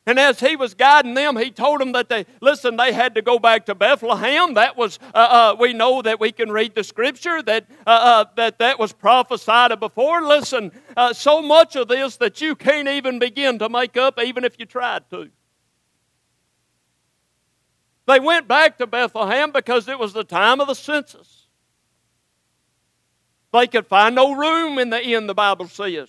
And 0.06 0.18
as 0.18 0.40
he 0.40 0.56
was 0.56 0.74
guiding 0.74 1.14
them, 1.14 1.36
he 1.36 1.52
told 1.52 1.80
them 1.80 1.92
that 1.92 2.08
they, 2.08 2.26
listen, 2.40 2.76
they 2.76 2.92
had 2.92 3.14
to 3.14 3.22
go 3.22 3.38
back 3.38 3.66
to 3.66 3.76
Bethlehem. 3.76 4.54
That 4.54 4.76
was, 4.76 4.98
uh, 5.14 5.18
uh, 5.18 5.56
we 5.56 5.72
know 5.72 6.02
that 6.02 6.18
we 6.18 6.32
can 6.32 6.50
read 6.50 6.74
the 6.74 6.82
scripture 6.82 7.42
that 7.42 7.66
uh, 7.86 7.90
uh 7.90 8.24
that, 8.34 8.58
that 8.58 8.76
was 8.76 8.92
prophesied 8.92 9.78
before. 9.78 10.22
Listen, 10.22 10.72
uh, 10.96 11.12
so 11.12 11.42
much 11.42 11.76
of 11.76 11.86
this 11.86 12.16
that 12.16 12.40
you 12.40 12.56
can't 12.56 12.88
even 12.88 13.20
begin 13.20 13.60
to 13.60 13.68
make 13.68 13.96
up, 13.96 14.18
even 14.18 14.42
if 14.42 14.58
you 14.58 14.66
tried 14.66 15.08
to. 15.10 15.30
They 18.08 18.18
went 18.18 18.48
back 18.48 18.78
to 18.78 18.88
Bethlehem 18.88 19.52
because 19.52 19.86
it 19.86 19.96
was 19.96 20.12
the 20.12 20.24
time 20.24 20.60
of 20.60 20.66
the 20.66 20.74
census. 20.74 21.41
They 23.52 23.66
could 23.66 23.86
find 23.86 24.14
no 24.14 24.34
room 24.34 24.78
in 24.78 24.90
the 24.90 25.02
inn, 25.02 25.26
the 25.26 25.34
Bible 25.34 25.68
says. 25.68 26.08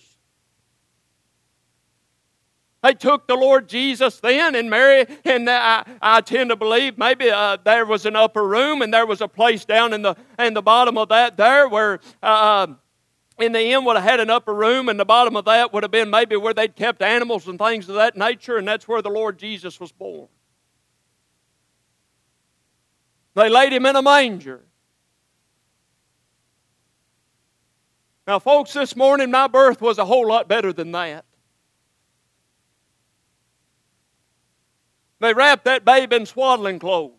They 2.82 2.92
took 2.92 3.26
the 3.26 3.34
Lord 3.34 3.66
Jesus 3.66 4.20
then 4.20 4.54
and 4.54 4.68
Mary, 4.68 5.06
and 5.24 5.48
I, 5.48 5.84
I 6.02 6.20
tend 6.20 6.50
to 6.50 6.56
believe 6.56 6.98
maybe 6.98 7.30
uh, 7.30 7.56
there 7.64 7.86
was 7.86 8.04
an 8.04 8.14
upper 8.14 8.46
room 8.46 8.82
and 8.82 8.92
there 8.92 9.06
was 9.06 9.22
a 9.22 9.28
place 9.28 9.64
down 9.64 9.94
in 9.94 10.02
the, 10.02 10.14
in 10.38 10.52
the 10.52 10.60
bottom 10.60 10.98
of 10.98 11.08
that 11.08 11.38
there 11.38 11.66
where 11.66 12.00
uh, 12.22 12.66
um, 12.66 12.78
in 13.38 13.52
the 13.52 13.60
inn 13.60 13.84
would 13.84 13.96
have 13.96 14.04
had 14.04 14.20
an 14.20 14.30
upper 14.30 14.54
room, 14.54 14.88
and 14.88 15.00
the 15.00 15.04
bottom 15.04 15.34
of 15.34 15.46
that 15.46 15.72
would 15.72 15.82
have 15.82 15.90
been 15.90 16.10
maybe 16.10 16.36
where 16.36 16.54
they'd 16.54 16.76
kept 16.76 17.02
animals 17.02 17.48
and 17.48 17.58
things 17.58 17.88
of 17.88 17.96
that 17.96 18.16
nature, 18.16 18.58
and 18.58 18.68
that's 18.68 18.86
where 18.86 19.02
the 19.02 19.10
Lord 19.10 19.38
Jesus 19.38 19.80
was 19.80 19.90
born. 19.90 20.28
They 23.34 23.48
laid 23.48 23.72
him 23.72 23.86
in 23.86 23.96
a 23.96 24.02
manger. 24.02 24.62
Now, 28.26 28.38
folks, 28.38 28.72
this 28.72 28.96
morning 28.96 29.30
my 29.30 29.46
birth 29.46 29.80
was 29.80 29.98
a 29.98 30.04
whole 30.04 30.26
lot 30.26 30.48
better 30.48 30.72
than 30.72 30.92
that. 30.92 31.24
They 35.20 35.34
wrapped 35.34 35.64
that 35.64 35.84
babe 35.84 36.12
in 36.12 36.26
swaddling 36.26 36.78
clothes. 36.78 37.12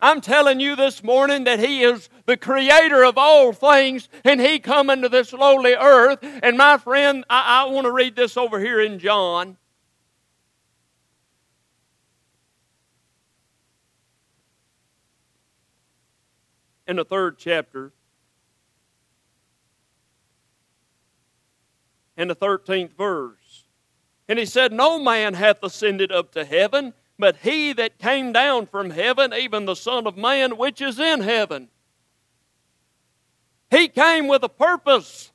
I'm 0.00 0.20
telling 0.20 0.58
you 0.58 0.74
this 0.74 1.04
morning 1.04 1.44
that 1.44 1.60
He 1.60 1.84
is 1.84 2.08
the 2.26 2.36
creator 2.36 3.04
of 3.04 3.16
all 3.16 3.52
things, 3.52 4.08
and 4.24 4.40
He 4.40 4.58
come 4.58 4.90
into 4.90 5.08
this 5.08 5.32
lowly 5.32 5.74
earth. 5.74 6.18
And 6.42 6.58
my 6.58 6.76
friend, 6.76 7.24
I, 7.30 7.62
I 7.62 7.70
want 7.70 7.84
to 7.84 7.92
read 7.92 8.16
this 8.16 8.36
over 8.36 8.58
here 8.58 8.80
in 8.80 8.98
John. 8.98 9.56
In 16.86 16.96
the 16.96 17.04
third 17.04 17.38
chapter. 17.38 17.92
and 22.16 22.30
the 22.30 22.36
13th 22.36 22.92
verse. 22.96 23.64
And 24.28 24.38
he 24.38 24.46
said, 24.46 24.72
No 24.72 24.98
man 24.98 25.34
hath 25.34 25.62
ascended 25.62 26.12
up 26.12 26.32
to 26.32 26.44
heaven, 26.44 26.94
but 27.18 27.36
he 27.38 27.72
that 27.74 27.98
came 27.98 28.32
down 28.32 28.66
from 28.66 28.90
heaven, 28.90 29.32
even 29.34 29.64
the 29.64 29.76
Son 29.76 30.06
of 30.06 30.16
Man 30.16 30.56
which 30.56 30.80
is 30.80 30.98
in 30.98 31.20
heaven. 31.20 31.68
He 33.70 33.88
came 33.88 34.28
with 34.28 34.42
a 34.42 34.48
purpose. 34.48 35.32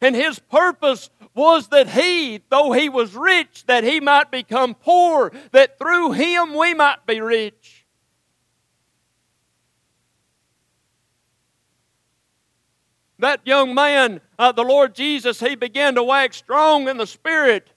And 0.00 0.14
his 0.14 0.38
purpose 0.38 1.10
was 1.34 1.68
that 1.68 1.88
he, 1.88 2.42
though 2.50 2.72
he 2.72 2.88
was 2.88 3.14
rich, 3.14 3.64
that 3.66 3.82
he 3.82 3.98
might 3.98 4.30
become 4.30 4.74
poor, 4.74 5.32
that 5.52 5.78
through 5.78 6.12
him 6.12 6.54
we 6.54 6.74
might 6.74 7.06
be 7.06 7.20
rich. 7.20 7.75
That 13.18 13.40
young 13.44 13.74
man, 13.74 14.20
uh, 14.38 14.52
the 14.52 14.62
Lord 14.62 14.94
Jesus, 14.94 15.40
he 15.40 15.54
began 15.54 15.94
to 15.94 16.02
wax 16.02 16.36
strong 16.36 16.88
in 16.88 16.98
the 16.98 17.06
Spirit. 17.06 17.70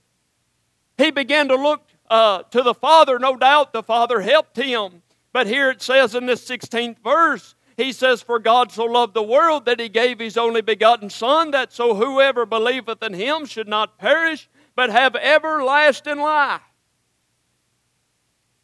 He 0.98 1.12
began 1.12 1.48
to 1.48 1.56
look 1.56 1.88
uh, 2.10 2.44
to 2.44 2.62
the 2.62 2.74
Father. 2.74 3.20
No 3.20 3.38
doubt 3.38 3.72
the 3.72 3.84
Father 3.84 4.20
helped 4.20 4.58
him. 4.58 5.02
But 5.32 5.48
here 5.48 5.70
it 5.70 5.82
says 5.82 6.16
in 6.16 6.26
this 6.26 6.46
16th 6.48 6.98
verse, 7.04 7.56
he 7.78 7.94
says, 7.94 8.22
For 8.22 8.40
God 8.40 8.72
so 8.74 8.84
loved 8.84 9.14
the 9.14 9.24
world 9.24 9.66
that 9.66 9.80
he 9.80 9.88
gave 9.88 10.20
his 10.20 10.38
only 10.38 10.62
begotten 10.62 11.10
Son, 11.10 11.52
that 11.52 11.72
so 11.72 11.96
whoever 11.96 12.46
believeth 12.46 13.02
in 13.02 13.14
him 13.14 13.46
should 13.46 13.70
not 13.70 13.98
perish, 13.98 14.50
but 14.76 14.90
have 14.90 15.16
everlasting 15.16 16.20
life. 16.20 16.62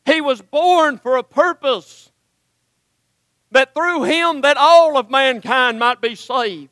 He 0.05 0.19
was 0.19 0.41
born 0.41 0.97
for 0.97 1.15
a 1.15 1.23
purpose, 1.23 2.11
that 3.51 3.73
through 3.73 4.03
him 4.03 4.41
that 4.41 4.57
all 4.57 4.97
of 4.97 5.09
mankind 5.09 5.79
might 5.79 6.01
be 6.01 6.15
saved. 6.15 6.69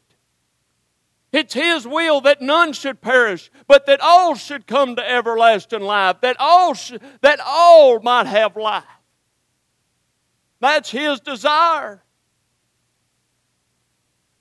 It's 1.33 1.55
His 1.55 1.87
will 1.87 2.21
that 2.21 2.43
none 2.43 2.73
should 2.73 3.01
perish, 3.01 3.49
but 3.67 3.87
that 3.87 3.99
all 4.01 4.35
should 4.35 4.67
come 4.67 4.95
to 4.95 5.11
everlasting 5.11 5.81
life, 5.81 6.21
that 6.21 6.35
all, 6.39 6.75
sh- 6.75 6.93
that 7.21 7.39
all 7.43 7.99
might 7.99 8.27
have 8.27 8.55
life. 8.55 8.83
That's 10.59 10.91
His 10.91 11.19
desire. 11.19 12.03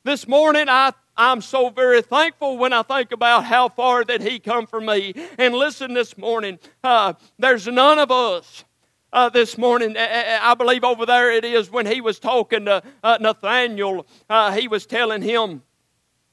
This 0.05 0.29
morning, 0.29 0.67
I, 0.69 0.93
I'm 1.17 1.41
so 1.41 1.71
very 1.71 2.03
thankful 2.03 2.59
when 2.59 2.75
I 2.75 2.83
think 2.83 3.11
about 3.11 3.45
how 3.45 3.71
far 3.71 4.05
that 4.05 4.21
He 4.21 4.39
come 4.39 4.67
for 4.67 4.81
me. 4.81 5.15
And 5.39 5.55
listen, 5.55 5.95
this 5.95 6.19
morning, 6.19 6.59
uh, 6.85 7.15
there's 7.39 7.67
none 7.67 8.01
of 8.01 8.11
us. 8.11 8.65
Uh, 9.12 9.28
this 9.28 9.59
morning. 9.59 9.95
I 9.95 10.54
believe 10.54 10.85
over 10.85 11.04
there 11.04 11.31
it 11.31 11.45
is 11.45 11.71
when 11.71 11.85
he 11.85 12.00
was 12.00 12.19
talking 12.19 12.64
to 12.64 12.83
uh, 13.04 13.19
Nathaniel, 13.21 14.07
uh, 14.31 14.52
he 14.52 14.69
was 14.69 14.87
telling 14.87 15.21
him, 15.21 15.62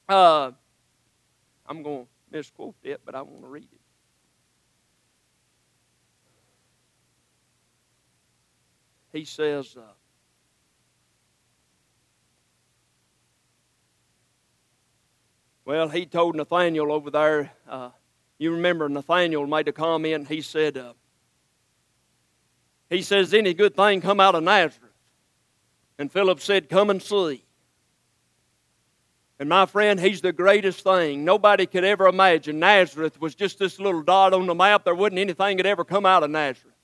uh, 0.08 0.52
I'm 1.66 1.82
going 1.82 2.04
to 2.06 2.10
misquote 2.30 2.76
it, 2.82 3.02
but 3.04 3.14
I 3.14 3.20
want 3.20 3.42
to 3.42 3.48
read 3.48 3.68
it. 3.70 3.80
He 9.12 9.26
says, 9.26 9.76
uh, 9.76 9.82
Well, 15.66 15.90
he 15.90 16.06
told 16.06 16.34
Nathaniel 16.34 16.90
over 16.90 17.10
there, 17.10 17.52
uh, 17.68 17.90
you 18.38 18.52
remember 18.52 18.88
Nathaniel 18.88 19.46
made 19.46 19.68
a 19.68 19.72
comment, 19.72 20.28
he 20.28 20.40
said, 20.40 20.82
he 22.90 23.02
says, 23.02 23.32
any 23.32 23.54
good 23.54 23.74
thing 23.74 24.00
come 24.00 24.20
out 24.20 24.34
of 24.34 24.42
Nazareth. 24.42 24.92
And 25.98 26.10
Philip 26.10 26.40
said, 26.40 26.68
come 26.68 26.90
and 26.90 27.00
see. 27.00 27.44
And 29.38 29.48
my 29.48 29.64
friend, 29.64 29.98
he's 29.98 30.20
the 30.20 30.32
greatest 30.32 30.84
thing. 30.84 31.24
Nobody 31.24 31.64
could 31.64 31.84
ever 31.84 32.06
imagine 32.06 32.58
Nazareth 32.58 33.18
was 33.18 33.34
just 33.34 33.58
this 33.58 33.80
little 33.80 34.02
dot 34.02 34.34
on 34.34 34.46
the 34.46 34.54
map. 34.54 34.84
There 34.84 34.94
wasn't 34.94 35.20
anything 35.20 35.56
that 35.56 35.64
ever 35.64 35.82
come 35.82 36.04
out 36.04 36.22
of 36.22 36.30
Nazareth. 36.30 36.74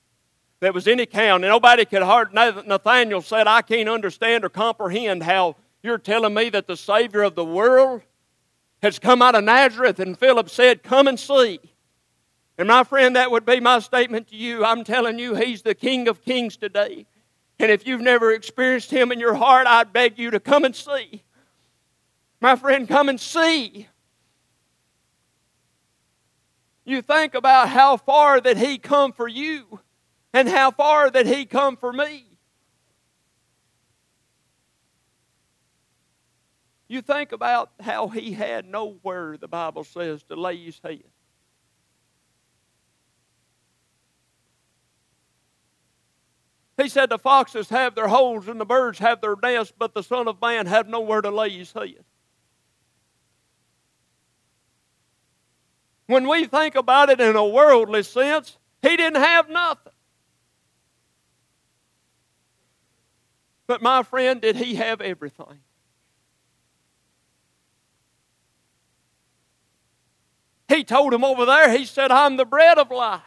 There 0.59 0.73
was 0.73 0.87
any 0.87 1.05
count. 1.05 1.43
And 1.43 1.51
nobody 1.51 1.85
could 1.85 2.01
hard 2.01 2.33
Nathaniel 2.33 3.21
said, 3.21 3.45
I 3.45 3.61
can't 3.61 3.87
understand 3.87 4.43
or 4.43 4.49
comprehend 4.49 5.21
how 5.21 5.55
you're 5.83 5.99
telling 5.99 6.33
me 6.33 6.49
that 6.49 6.65
the 6.65 6.77
Savior 6.77 7.21
of 7.21 7.35
the 7.35 7.45
world 7.45 8.01
has 8.81 8.97
come 8.97 9.21
out 9.21 9.35
of 9.35 9.43
Nazareth. 9.43 9.99
And 9.99 10.17
Philip 10.17 10.49
said, 10.49 10.81
Come 10.81 11.07
and 11.07 11.19
see. 11.19 11.59
And 12.57 12.67
my 12.67 12.83
friend, 12.83 13.15
that 13.15 13.29
would 13.29 13.45
be 13.45 13.59
my 13.59 13.79
statement 13.79 14.29
to 14.29 14.35
you. 14.35 14.65
I'm 14.65 14.83
telling 14.83 15.19
you, 15.19 15.35
He's 15.35 15.61
the 15.61 15.75
King 15.75 16.07
of 16.07 16.23
Kings 16.23 16.57
today. 16.57 17.05
And 17.59 17.71
if 17.71 17.85
you've 17.85 18.01
never 18.01 18.31
experienced 18.31 18.91
Him 18.91 19.11
in 19.11 19.19
your 19.19 19.35
heart, 19.35 19.67
I'd 19.67 19.93
beg 19.93 20.17
you 20.17 20.31
to 20.31 20.39
come 20.39 20.65
and 20.65 20.75
see. 20.75 21.23
My 22.39 22.55
friend, 22.55 22.87
come 22.87 23.09
and 23.09 23.19
see. 23.19 23.87
You 26.87 27.01
think 27.01 27.33
about 27.33 27.67
how 27.67 27.97
far 27.97 28.39
that 28.39 28.57
he 28.57 28.77
come 28.77 29.11
for 29.11 29.27
you 29.27 29.81
and 30.33 30.47
how 30.47 30.71
far 30.71 31.09
that 31.09 31.25
he 31.25 31.45
come 31.45 31.75
for 31.75 31.91
me. 31.91 32.23
You 36.87 37.01
think 37.01 37.33
about 37.33 37.71
how 37.81 38.07
he 38.07 38.31
had 38.31 38.65
nowhere, 38.65 39.35
the 39.35 39.49
Bible 39.49 39.83
says, 39.83 40.23
to 40.29 40.35
lay 40.37 40.55
his 40.63 40.79
head. 40.81 41.03
He 46.77 46.89
said, 46.89 47.09
The 47.09 47.17
foxes 47.17 47.69
have 47.69 47.95
their 47.95 48.07
holes 48.07 48.47
and 48.47 48.61
the 48.61 48.65
birds 48.65 48.99
have 48.99 49.19
their 49.19 49.35
nests, 49.41 49.73
but 49.77 49.93
the 49.93 50.03
Son 50.03 50.27
of 50.27 50.39
Man 50.41 50.67
have 50.67 50.87
nowhere 50.87 51.21
to 51.21 51.31
lay 51.31 51.49
his 51.49 51.73
head. 51.73 52.05
When 56.05 56.27
we 56.27 56.45
think 56.45 56.75
about 56.75 57.09
it 57.09 57.19
in 57.19 57.35
a 57.35 57.45
worldly 57.45 58.03
sense, 58.03 58.57
he 58.81 58.95
didn't 58.95 59.21
have 59.21 59.49
nothing. 59.49 59.91
But 63.65 63.81
my 63.81 64.03
friend, 64.03 64.39
did 64.39 64.55
he 64.55 64.75
have 64.75 65.01
everything? 65.01 65.59
He 70.69 70.83
told 70.83 71.13
him 71.13 71.23
over 71.23 71.45
there, 71.45 71.77
he 71.77 71.85
said, 71.85 72.11
I'm 72.11 72.37
the 72.37 72.45
bread 72.45 72.77
of 72.77 72.91
life. 72.91 73.21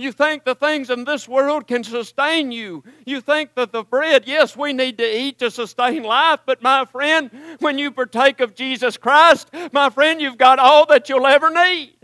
You 0.00 0.12
think 0.12 0.44
the 0.44 0.54
things 0.54 0.88
in 0.88 1.04
this 1.04 1.28
world 1.28 1.66
can 1.66 1.84
sustain 1.84 2.50
you. 2.50 2.82
You 3.04 3.20
think 3.20 3.54
that 3.54 3.70
the 3.70 3.82
bread, 3.82 4.24
yes, 4.26 4.56
we 4.56 4.72
need 4.72 4.96
to 4.98 5.04
eat 5.04 5.38
to 5.40 5.50
sustain 5.50 6.02
life, 6.02 6.40
but 6.46 6.62
my 6.62 6.86
friend, 6.86 7.30
when 7.58 7.78
you 7.78 7.90
partake 7.90 8.40
of 8.40 8.54
Jesus 8.54 8.96
Christ, 8.96 9.50
my 9.72 9.90
friend, 9.90 10.20
you've 10.20 10.38
got 10.38 10.58
all 10.58 10.86
that 10.86 11.08
you'll 11.08 11.26
ever 11.26 11.50
need. 11.50 11.94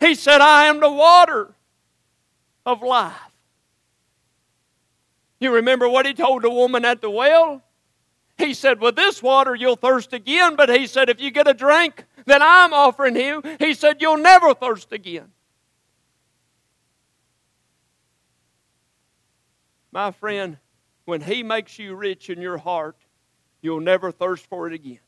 He 0.00 0.14
said, 0.14 0.40
I 0.40 0.66
am 0.66 0.80
the 0.80 0.90
water 0.90 1.54
of 2.64 2.82
life. 2.82 3.12
You 5.38 5.54
remember 5.54 5.86
what 5.88 6.06
he 6.06 6.14
told 6.14 6.42
the 6.42 6.50
woman 6.50 6.84
at 6.86 7.02
the 7.02 7.10
well? 7.10 7.62
He 8.38 8.54
said, 8.54 8.80
With 8.80 8.96
this 8.96 9.22
water 9.22 9.54
you'll 9.54 9.76
thirst 9.76 10.14
again, 10.14 10.56
but 10.56 10.70
he 10.70 10.86
said, 10.86 11.10
If 11.10 11.20
you 11.20 11.30
get 11.30 11.46
a 11.46 11.54
drink, 11.54 12.04
that 12.26 12.42
I'm 12.42 12.72
offering 12.72 13.16
you, 13.16 13.42
he 13.58 13.74
said, 13.74 14.00
You'll 14.00 14.18
never 14.18 14.54
thirst 14.54 14.92
again. 14.92 15.32
My 19.92 20.10
friend, 20.10 20.58
when 21.04 21.20
he 21.20 21.42
makes 21.42 21.78
you 21.78 21.94
rich 21.94 22.28
in 22.30 22.40
your 22.40 22.58
heart, 22.58 22.96
you'll 23.62 23.80
never 23.80 24.10
thirst 24.10 24.46
for 24.46 24.66
it 24.66 24.72
again. 24.72 24.98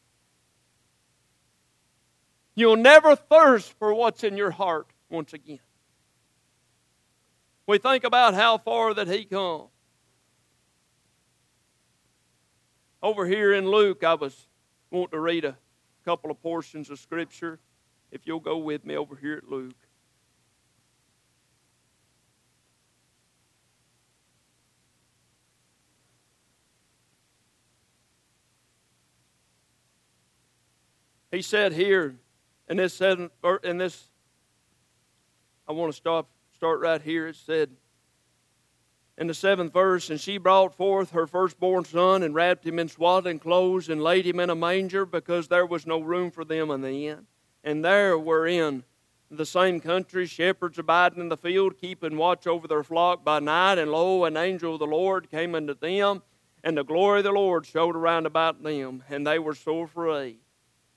You'll 2.55 2.77
never 2.77 3.17
thirst 3.17 3.75
for 3.79 3.93
what's 3.93 4.25
in 4.25 4.37
your 4.37 4.51
heart 4.51 4.87
once 5.11 5.33
again. 5.33 5.59
We 7.67 7.79
think 7.79 8.05
about 8.05 8.35
how 8.35 8.59
far 8.59 8.95
that 8.95 9.09
he 9.09 9.25
come. 9.25 9.67
Over 13.03 13.27
here 13.27 13.53
in 13.53 13.69
Luke, 13.69 14.05
I 14.05 14.15
was 14.15 14.47
wanting 14.91 15.11
to 15.11 15.21
read 15.21 15.45
a 15.45 15.57
couple 16.07 16.31
of 16.31 16.41
portions 16.41 16.89
of 16.89 17.01
Scripture. 17.01 17.59
If 18.13 18.29
you'll 18.29 18.39
go 18.39 18.59
with 18.59 18.85
me 18.85 18.97
over 18.97 19.17
here 19.17 19.39
at 19.39 19.51
Luke. 19.51 19.75
He 31.33 31.43
said 31.43 31.73
here 31.73 32.15
in 32.69 32.77
this 32.77 33.01
in 33.01 33.29
this, 33.77 34.05
I 35.69 35.73
want 35.73 35.93
to 35.93 35.97
stop, 35.97 36.31
start 36.55 36.81
right 36.81 37.03
here. 37.03 37.27
It 37.27 37.35
said, 37.35 37.71
in 39.19 39.29
the 39.29 39.35
seventh 39.35 39.73
verse, 39.73 40.11
and 40.11 40.21
she 40.21 40.37
brought 40.37 40.75
forth 40.75 41.13
her 41.13 41.27
firstborn 41.27 41.85
son 41.85 42.23
and 42.23 42.35
wrapped 42.35 42.67
him 42.67 42.79
in 42.79 42.89
swaddling 42.89 43.39
clothes 43.39 43.89
and 43.89 44.03
laid 44.03 44.27
him 44.27 44.41
in 44.41 44.51
a 44.51 44.55
manger 44.55 45.07
because 45.07 45.49
there 45.49 45.65
was 45.65 45.87
no 45.87 46.01
room 46.01 46.31
for 46.31 46.45
them 46.45 46.71
in 46.71 46.83
the 46.83 47.09
inn. 47.09 47.27
And 47.65 47.85
there 47.85 48.19
were 48.19 48.47
in 48.47 48.85
the 49.31 49.47
same 49.47 49.81
country 49.81 50.27
shepherds 50.27 50.79
abiding 50.79 51.21
in 51.21 51.29
the 51.31 51.37
field, 51.37 51.79
keeping 51.79 52.17
watch 52.17 52.47
over 52.47 52.69
their 52.69 52.85
flock 52.85 53.25
by 53.25 53.41
night. 53.41 53.79
And 53.79 53.91
lo, 53.91 54.25
an 54.25 54.37
angel 54.37 54.75
of 54.75 54.81
the 54.81 54.87
Lord 54.87 55.31
came 55.31 55.55
unto 55.55 55.75
them, 55.75 56.23
And 56.63 56.77
the 56.77 56.85
glory 56.85 57.21
of 57.21 57.25
the 57.25 57.33
Lord 57.33 57.67
showed 57.67 57.97
around 57.97 58.27
about 58.27 58.63
them, 58.63 59.03
and 59.09 59.27
they 59.27 59.39
were 59.39 59.55
sore 59.55 59.87
afraid. 59.87 60.39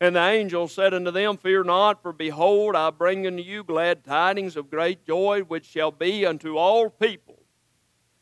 And 0.02 0.16
the 0.16 0.26
angel 0.26 0.68
said 0.68 0.94
unto 0.94 1.12
them, 1.12 1.38
Fear 1.38 1.66
not, 1.66 2.02
for 2.02 2.14
behold, 2.14 2.76
I 2.76 2.90
bring 2.90 3.26
unto 3.28 3.44
you 3.44 3.64
glad 3.64 4.04
tidings 4.04 4.56
of 4.56 4.70
great 4.70 5.06
joy, 5.06 5.42
which 5.42 5.66
shall 5.66 5.92
be 5.92 6.26
unto 6.26 6.58
all 6.58 6.90
people. 6.90 7.39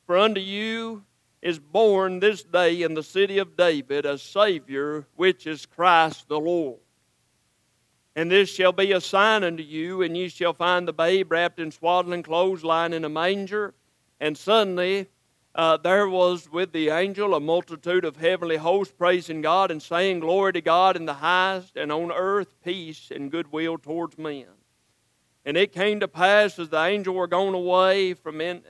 For 0.08 0.18
unto 0.18 0.40
you 0.40 1.04
is 1.42 1.60
born 1.60 2.22
this 2.22 2.42
day 2.42 2.82
in 2.82 2.94
the 2.94 3.04
city 3.04 3.40
of 3.40 3.58
David 3.58 4.06
a 4.06 4.18
Savior, 4.18 5.06
which 5.18 5.46
is 5.46 5.66
Christ 5.66 6.30
the 6.30 6.40
Lord. 6.40 6.80
And 8.16 8.32
this 8.32 8.50
shall 8.50 8.72
be 8.72 8.94
a 8.94 9.02
sign 9.02 9.44
unto 9.44 9.62
you, 9.62 10.02
and 10.02 10.16
ye 10.16 10.30
shall 10.30 10.54
find 10.54 10.88
the 10.88 10.94
babe 10.94 11.30
wrapped 11.30 11.60
in 11.60 11.72
swaddling 11.72 12.24
clothes, 12.24 12.64
lying 12.64 12.94
in 12.94 13.04
a 13.04 13.10
manger. 13.10 13.74
And 14.22 14.38
suddenly 14.38 15.08
uh, 15.54 15.76
there 15.76 16.08
was 16.08 16.50
with 16.50 16.72
the 16.72 16.90
angel 16.90 17.36
a 17.36 17.42
multitude 17.42 18.06
of 18.06 18.16
heavenly 18.16 18.58
hosts 18.58 18.94
praising 18.98 19.42
God 19.42 19.72
and 19.72 19.84
saying, 19.84 20.22
Glory 20.22 20.54
to 20.54 20.62
God 20.62 20.96
in 20.96 21.06
the 21.06 21.16
highest, 21.16 21.76
and 21.76 21.92
on 21.92 22.14
earth 22.14 22.56
peace 22.64 23.12
and 23.14 23.30
goodwill 23.30 23.78
towards 23.78 24.18
men. 24.18 24.48
And 25.46 25.58
it 25.58 25.74
came 25.74 26.00
to 26.00 26.08
pass 26.08 26.58
as 26.60 26.70
the 26.70 26.84
angel 26.84 27.14
were 27.14 27.28
gone 27.28 27.54
away 27.54 28.14
from, 28.14 28.40
in, 28.42 28.64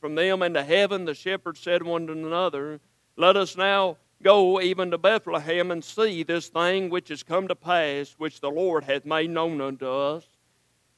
from 0.00 0.14
them 0.14 0.42
into 0.42 0.62
heaven, 0.62 1.04
the 1.04 1.14
shepherds 1.14 1.60
said 1.60 1.82
one 1.82 2.06
to 2.06 2.12
another, 2.12 2.80
Let 3.16 3.36
us 3.36 3.56
now 3.56 3.96
go 4.22 4.60
even 4.60 4.90
to 4.90 4.98
Bethlehem 4.98 5.70
and 5.70 5.82
see 5.82 6.22
this 6.22 6.48
thing 6.48 6.90
which 6.90 7.08
has 7.08 7.22
come 7.22 7.48
to 7.48 7.54
pass, 7.54 8.14
which 8.18 8.40
the 8.40 8.50
Lord 8.50 8.84
hath 8.84 9.04
made 9.04 9.30
known 9.30 9.60
unto 9.60 9.86
us. 9.86 10.26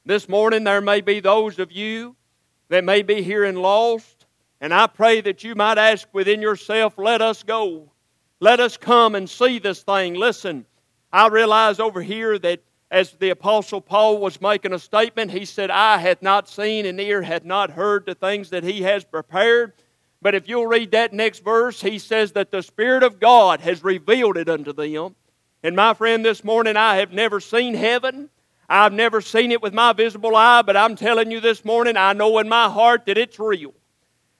This 0.05 0.27
morning 0.27 0.63
there 0.63 0.81
may 0.81 1.01
be 1.01 1.19
those 1.19 1.59
of 1.59 1.71
you 1.71 2.15
that 2.69 2.83
may 2.83 3.01
be 3.01 3.21
hearing 3.21 3.55
lost 3.55 4.21
and 4.61 4.71
I 4.71 4.85
pray 4.85 5.21
that 5.21 5.43
you 5.43 5.55
might 5.55 5.79
ask 5.79 6.07
within 6.13 6.39
yourself, 6.39 6.93
let 6.99 7.19
us 7.19 7.41
go. 7.41 7.91
Let 8.39 8.59
us 8.59 8.77
come 8.77 9.15
and 9.15 9.27
see 9.27 9.57
this 9.57 9.81
thing. 9.81 10.13
Listen, 10.13 10.65
I 11.11 11.27
realize 11.27 11.79
over 11.79 11.99
here 12.01 12.37
that 12.37 12.61
as 12.91 13.13
the 13.13 13.29
Apostle 13.29 13.79
Paul 13.79 14.17
was 14.17 14.41
making 14.41 14.73
a 14.73 14.79
statement, 14.79 15.31
he 15.31 15.45
said, 15.45 15.71
Eye 15.71 15.97
hath 15.97 16.21
not 16.21 16.49
seen 16.49 16.85
and 16.85 16.99
ear 16.99 17.21
hath 17.21 17.45
not 17.45 17.71
heard 17.71 18.05
the 18.05 18.13
things 18.13 18.49
that 18.49 18.65
he 18.65 18.81
has 18.81 19.05
prepared. 19.05 19.71
But 20.21 20.35
if 20.35 20.49
you'll 20.49 20.67
read 20.67 20.91
that 20.91 21.13
next 21.13 21.39
verse, 21.39 21.81
he 21.81 21.97
says 21.97 22.33
that 22.33 22.51
the 22.51 22.61
Spirit 22.61 23.01
of 23.01 23.21
God 23.21 23.61
has 23.61 23.81
revealed 23.81 24.35
it 24.35 24.49
unto 24.49 24.73
them. 24.73 25.15
And 25.63 25.73
my 25.73 25.93
friend, 25.93 26.23
this 26.23 26.43
morning 26.43 26.75
I 26.75 26.97
have 26.97 27.13
never 27.13 27.39
seen 27.39 27.75
heaven. 27.75 28.29
I've 28.67 28.93
never 28.93 29.21
seen 29.21 29.53
it 29.53 29.61
with 29.61 29.73
my 29.73 29.93
visible 29.93 30.35
eye, 30.35 30.61
but 30.61 30.75
I'm 30.75 30.95
telling 30.97 31.31
you 31.31 31.39
this 31.39 31.63
morning, 31.63 31.95
I 31.95 32.11
know 32.11 32.39
in 32.39 32.49
my 32.49 32.69
heart 32.69 33.05
that 33.05 33.17
it's 33.17 33.39
real. 33.39 33.73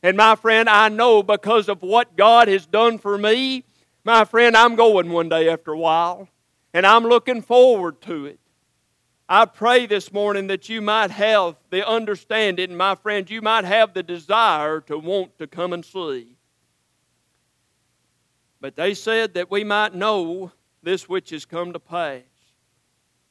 And 0.03 0.17
my 0.17 0.35
friend, 0.35 0.67
I 0.67 0.89
know 0.89 1.23
because 1.23 1.69
of 1.69 1.81
what 1.81 2.17
God 2.17 2.49
has 2.49 2.65
done 2.65 2.97
for 2.97 3.17
me, 3.17 3.63
my 4.03 4.25
friend, 4.25 4.57
I'm 4.57 4.75
going 4.75 5.09
one 5.09 5.29
day 5.29 5.47
after 5.47 5.71
a 5.71 5.77
while. 5.77 6.27
And 6.73 6.85
I'm 6.85 7.03
looking 7.03 7.41
forward 7.41 8.01
to 8.01 8.25
it. 8.25 8.40
I 9.33 9.45
pray 9.45 9.85
this 9.85 10.11
morning 10.11 10.47
that 10.47 10.67
you 10.67 10.81
might 10.81 11.09
have 11.09 11.55
the 11.69 11.87
understanding, 11.87 12.75
my 12.75 12.95
friend, 12.95 13.29
you 13.29 13.41
might 13.41 13.63
have 13.63 13.93
the 13.93 14.03
desire 14.03 14.81
to 14.81 14.97
want 14.97 15.37
to 15.37 15.47
come 15.47 15.71
and 15.71 15.85
see. 15.85 16.35
But 18.59 18.75
they 18.75 18.93
said 18.93 19.35
that 19.35 19.49
we 19.49 19.63
might 19.63 19.95
know 19.95 20.51
this 20.83 21.07
which 21.07 21.29
has 21.29 21.45
come 21.45 21.71
to 21.71 21.79
pass. 21.79 22.23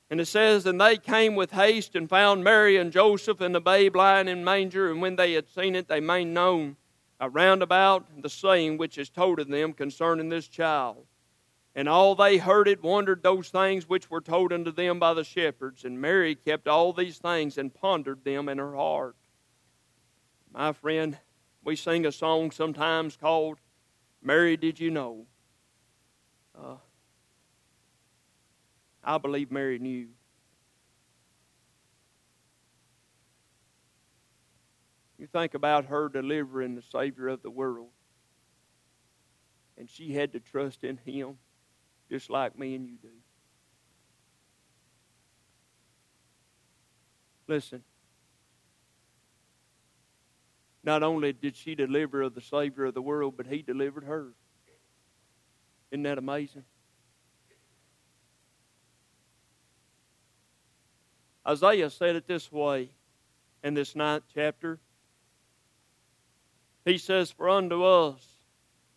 And 0.09 0.23
it 0.23 0.25
says, 0.25 0.65
And 0.65 0.81
they 0.81 0.97
came 0.97 1.35
with 1.35 1.51
haste 1.51 1.95
and 1.95 2.09
found 2.09 2.43
Mary 2.43 2.79
and 2.79 2.91
Joseph 2.91 3.43
and 3.43 3.55
the 3.55 3.61
babe 3.61 3.95
lying 3.95 4.27
in 4.27 4.43
manger. 4.43 4.91
And 4.91 5.03
when 5.03 5.17
they 5.17 5.35
had 5.35 5.51
seen 5.51 5.75
it, 5.75 5.87
they 5.87 6.01
made 6.01 6.29
known 6.29 6.77
around 7.21 7.63
about 7.63 8.07
the 8.23 8.31
saying 8.31 8.79
which 8.79 8.97
is 8.97 9.11
told 9.11 9.39
of 9.39 9.49
them 9.49 9.75
concerning 9.75 10.31
this 10.31 10.49
child. 10.49 11.05
And 11.75 11.89
all 11.89 12.15
they 12.15 12.39
heard 12.39 12.67
it 12.67 12.83
wondered 12.83 13.23
those 13.23 13.49
things 13.49 13.89
which 13.89 14.11
were 14.11 14.21
told 14.21 14.53
unto 14.53 14.73
them 14.73 14.99
by 14.99 15.15
the 15.15 15.23
shepherds. 15.23 15.85
And 15.85 16.01
Mary 16.01 16.35
kept 16.35 16.67
all 16.67 16.93
these 16.93 17.19
things 17.19 17.59
and 17.59 17.73
pondered 17.73 18.25
them 18.25 18.49
in 18.49 18.59
her 18.59 18.75
heart. 18.75 19.17
My 20.53 20.73
friend, 20.73 21.17
we 21.63 21.77
sing 21.77 22.07
a 22.07 22.13
song 22.13 22.51
sometimes 22.51 23.17
called 23.17 23.59
Mary, 24.21 24.57
Did 24.57 24.81
You 24.81 24.91
Know? 24.91 25.27
Uh, 26.61 26.77
I 29.05 29.19
believe 29.19 29.53
Mary 29.53 29.79
knew. 29.79 30.09
You 35.19 35.27
think 35.29 35.55
about 35.55 35.85
her 35.85 36.09
delivering 36.09 36.75
the 36.75 36.83
Savior 36.83 37.29
of 37.29 37.43
the 37.43 37.51
world. 37.51 37.91
And 39.79 39.89
she 39.89 40.15
had 40.15 40.33
to 40.33 40.41
trust 40.41 40.83
in 40.83 40.97
Him 40.97 41.37
just 42.11 42.29
like 42.29 42.59
me 42.59 42.75
and 42.75 42.87
you 42.87 42.97
do. 43.01 43.09
Listen. 47.47 47.83
Not 50.83 51.03
only 51.03 51.33
did 51.33 51.57
she 51.57 51.75
deliver 51.75 52.23
of 52.23 52.35
the 52.35 52.41
Savior 52.41 52.87
of 52.87 52.95
the 52.95 53.03
world, 53.03 53.35
but 53.37 53.47
He 53.47 53.63
delivered 53.63 54.05
her. 54.05 54.33
Isn't 55.91 56.03
that 56.05 56.19
amazing? 56.19 56.65
Isaiah 61.47 61.91
said 61.91 62.17
it 62.17 62.27
this 62.27 62.51
way 62.51 62.91
in 63.63 63.75
this 63.75 63.97
ninth 63.97 64.25
chapter. 64.33 64.79
He 66.85 66.99
says, 66.99 67.31
For 67.31 67.49
unto 67.49 67.83
us 67.83 68.25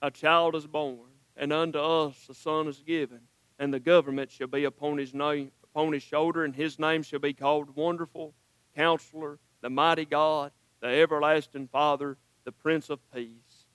a 0.01 0.11
child 0.11 0.55
is 0.55 0.67
born, 0.67 1.09
and 1.35 1.51
unto 1.51 1.79
us 1.79 2.27
a 2.29 2.33
son 2.33 2.67
is 2.67 2.83
given, 2.85 3.21
and 3.59 3.73
the 3.73 3.79
government 3.79 4.31
shall 4.31 4.47
be 4.47 4.63
upon 4.63 4.97
his 4.97 5.13
name 5.13 5.51
upon 5.63 5.91
his 5.91 6.03
shoulder, 6.03 6.43
and 6.43 6.55
his 6.55 6.77
name 6.77 7.01
shall 7.01 7.19
be 7.19 7.33
called 7.33 7.75
Wonderful, 7.75 8.35
Counselor, 8.75 9.39
the 9.61 9.71
Mighty 9.71 10.05
God, 10.05 10.51
the 10.81 10.87
Everlasting 10.87 11.67
Father, 11.67 12.15
the 12.43 12.51
Prince 12.51 12.91
of 12.91 12.99
Peace. 13.11 13.65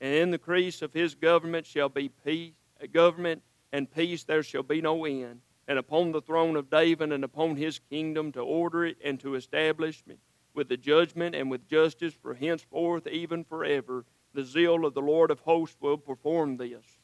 And 0.00 0.14
in 0.14 0.30
the 0.30 0.36
increase 0.36 0.82
of 0.82 0.92
his 0.92 1.16
government 1.16 1.66
shall 1.66 1.88
be 1.88 2.10
peace, 2.24 2.52
uh, 2.80 2.86
government 2.86 3.42
and 3.72 3.90
peace 3.90 4.22
there 4.22 4.44
shall 4.44 4.62
be 4.62 4.80
no 4.80 5.04
end 5.04 5.40
and 5.68 5.78
upon 5.78 6.12
the 6.12 6.22
throne 6.22 6.56
of 6.56 6.70
David 6.70 7.12
and 7.12 7.22
upon 7.22 7.56
his 7.56 7.78
kingdom 7.78 8.32
to 8.32 8.40
order 8.40 8.86
it 8.86 8.96
and 9.04 9.20
to 9.20 9.34
establish 9.34 10.02
it 10.08 10.18
with 10.54 10.68
the 10.68 10.78
judgment 10.78 11.34
and 11.34 11.50
with 11.50 11.68
justice 11.68 12.14
for 12.14 12.34
henceforth, 12.34 13.06
even 13.06 13.44
forever. 13.44 14.04
The 14.32 14.44
zeal 14.44 14.86
of 14.86 14.94
the 14.94 15.02
Lord 15.02 15.30
of 15.30 15.40
hosts 15.40 15.76
will 15.80 15.98
perform 15.98 16.56
this. 16.56 16.97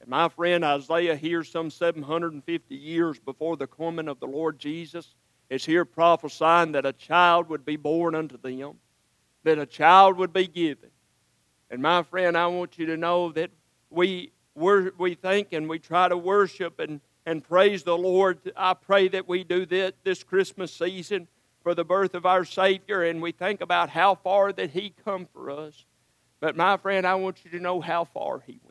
And 0.00 0.08
my 0.08 0.28
friend 0.28 0.64
Isaiah, 0.64 1.16
here 1.16 1.42
some 1.42 1.70
750 1.70 2.74
years 2.74 3.18
before 3.18 3.56
the 3.56 3.66
coming 3.66 4.08
of 4.08 4.20
the 4.20 4.26
Lord 4.26 4.58
Jesus, 4.58 5.14
is 5.50 5.64
here 5.64 5.84
prophesying 5.84 6.72
that 6.72 6.86
a 6.86 6.92
child 6.92 7.48
would 7.48 7.64
be 7.64 7.76
born 7.76 8.14
unto 8.14 8.36
them, 8.36 8.78
that 9.44 9.58
a 9.58 9.66
child 9.66 10.16
would 10.18 10.32
be 10.32 10.46
given. 10.46 10.90
And 11.70 11.82
my 11.82 12.02
friend, 12.02 12.36
I 12.36 12.46
want 12.46 12.78
you 12.78 12.86
to 12.86 12.96
know 12.96 13.32
that 13.32 13.50
we 13.90 14.32
we 14.54 15.14
think 15.14 15.52
and 15.52 15.68
we 15.68 15.78
try 15.78 16.08
to 16.08 16.16
worship 16.16 16.80
and 16.80 17.00
and 17.26 17.44
praise 17.44 17.82
the 17.82 17.96
Lord. 17.96 18.38
I 18.56 18.74
pray 18.74 19.08
that 19.08 19.28
we 19.28 19.44
do 19.44 19.66
this 19.66 19.92
this 20.04 20.22
Christmas 20.22 20.72
season 20.72 21.28
for 21.62 21.74
the 21.74 21.84
birth 21.84 22.14
of 22.14 22.24
our 22.26 22.44
Savior 22.44 23.02
and 23.02 23.20
we 23.20 23.32
think 23.32 23.60
about 23.60 23.90
how 23.90 24.14
far 24.14 24.52
that 24.52 24.70
He 24.70 24.94
come 25.04 25.26
for 25.32 25.50
us. 25.50 25.84
But 26.40 26.56
my 26.56 26.76
friend, 26.76 27.06
I 27.06 27.16
want 27.16 27.44
you 27.44 27.50
to 27.52 27.60
know 27.60 27.80
how 27.80 28.04
far 28.04 28.40
He 28.46 28.60
went. 28.62 28.67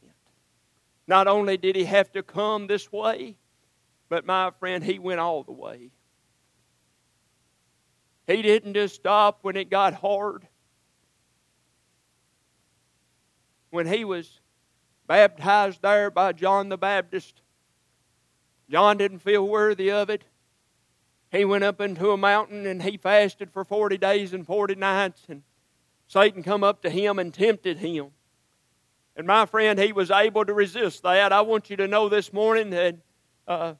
Not 1.07 1.27
only 1.27 1.57
did 1.57 1.75
He 1.75 1.85
have 1.85 2.11
to 2.11 2.23
come 2.23 2.67
this 2.67 2.91
way, 2.91 3.37
but 4.09 4.25
my 4.25 4.51
friend, 4.59 4.83
He 4.83 4.99
went 4.99 5.19
all 5.19 5.43
the 5.43 5.51
way. 5.51 5.91
He 8.25 8.41
didn't 8.41 8.73
just 8.73 8.95
stop 8.95 9.39
when 9.41 9.55
it 9.55 9.69
got 9.69 9.93
hard. 9.93 10.47
When 13.69 13.87
He 13.87 14.03
was 14.03 14.41
baptized 15.07 15.81
there 15.81 16.11
by 16.11 16.33
John 16.33 16.69
the 16.69 16.77
Baptist, 16.77 17.41
John 18.69 18.97
didn't 18.97 19.19
feel 19.19 19.47
worthy 19.47 19.89
of 19.91 20.09
it. 20.09 20.25
He 21.31 21.45
went 21.45 21.63
up 21.63 21.81
into 21.81 22.11
a 22.11 22.17
mountain 22.17 22.65
and 22.65 22.81
he 22.83 22.97
fasted 22.97 23.51
for 23.51 23.63
40 23.63 23.97
days 23.97 24.33
and 24.33 24.45
40 24.45 24.75
nights, 24.75 25.23
and 25.27 25.43
Satan 26.07 26.43
come 26.43 26.63
up 26.63 26.81
to 26.81 26.89
him 26.89 27.19
and 27.19 27.33
tempted 27.33 27.77
him. 27.77 28.11
And 29.17 29.25
my 29.25 29.47
friend, 29.47 29.79
he 29.79 29.91
was 29.91 30.11
able 30.11 30.45
to 30.45 30.53
resist 30.53 31.01
that. 31.01 31.33
I 31.33 31.41
want 31.41 31.71
you 31.71 31.75
to 31.77 31.87
know 31.87 32.07
this 32.07 32.31
morning 32.31 32.69
that 32.69 32.97
uh, 33.47 33.73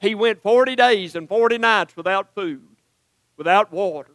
he 0.00 0.16
went 0.16 0.42
40 0.42 0.74
days 0.74 1.14
and 1.14 1.28
40 1.28 1.58
nights 1.58 1.96
without 1.96 2.34
food, 2.34 2.66
without 3.36 3.72
water. 3.72 4.10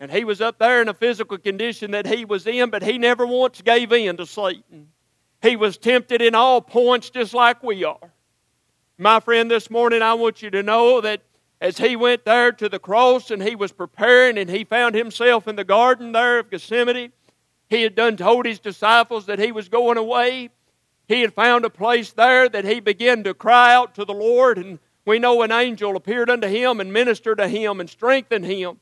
And 0.00 0.10
he 0.10 0.24
was 0.24 0.40
up 0.40 0.58
there 0.58 0.82
in 0.82 0.88
a 0.88 0.94
physical 0.94 1.38
condition 1.38 1.92
that 1.92 2.08
he 2.08 2.24
was 2.24 2.44
in, 2.48 2.70
but 2.70 2.82
he 2.82 2.98
never 2.98 3.24
once 3.24 3.62
gave 3.62 3.92
in 3.92 4.16
to 4.16 4.26
Satan. 4.26 4.88
He 5.40 5.54
was 5.54 5.78
tempted 5.78 6.20
in 6.20 6.34
all 6.34 6.60
points 6.60 7.08
just 7.08 7.32
like 7.32 7.62
we 7.62 7.84
are. 7.84 8.12
My 8.98 9.20
friend, 9.20 9.48
this 9.48 9.70
morning 9.70 10.02
I 10.02 10.14
want 10.14 10.42
you 10.42 10.50
to 10.50 10.62
know 10.62 11.00
that 11.02 11.22
as 11.60 11.78
he 11.78 11.94
went 11.94 12.24
there 12.24 12.50
to 12.50 12.68
the 12.68 12.80
cross 12.80 13.30
and 13.30 13.42
he 13.42 13.54
was 13.54 13.70
preparing 13.70 14.38
and 14.38 14.50
he 14.50 14.64
found 14.64 14.96
himself 14.96 15.46
in 15.46 15.54
the 15.54 15.64
garden 15.64 16.10
there 16.10 16.40
of 16.40 16.50
Gethsemane, 16.50 17.12
He 17.68 17.82
had 17.82 17.94
done 17.94 18.16
told 18.16 18.46
his 18.46 18.58
disciples 18.58 19.26
that 19.26 19.38
he 19.38 19.52
was 19.52 19.68
going 19.68 19.98
away. 19.98 20.50
He 21.08 21.20
had 21.20 21.34
found 21.34 21.64
a 21.64 21.70
place 21.70 22.12
there 22.12 22.48
that 22.48 22.64
he 22.64 22.80
began 22.80 23.24
to 23.24 23.34
cry 23.34 23.74
out 23.74 23.94
to 23.96 24.04
the 24.04 24.14
Lord, 24.14 24.58
and 24.58 24.78
we 25.04 25.18
know 25.18 25.42
an 25.42 25.52
angel 25.52 25.96
appeared 25.96 26.30
unto 26.30 26.48
him 26.48 26.80
and 26.80 26.92
ministered 26.92 27.38
to 27.38 27.48
him 27.48 27.80
and 27.80 27.88
strengthened 27.88 28.44
him. 28.44 28.78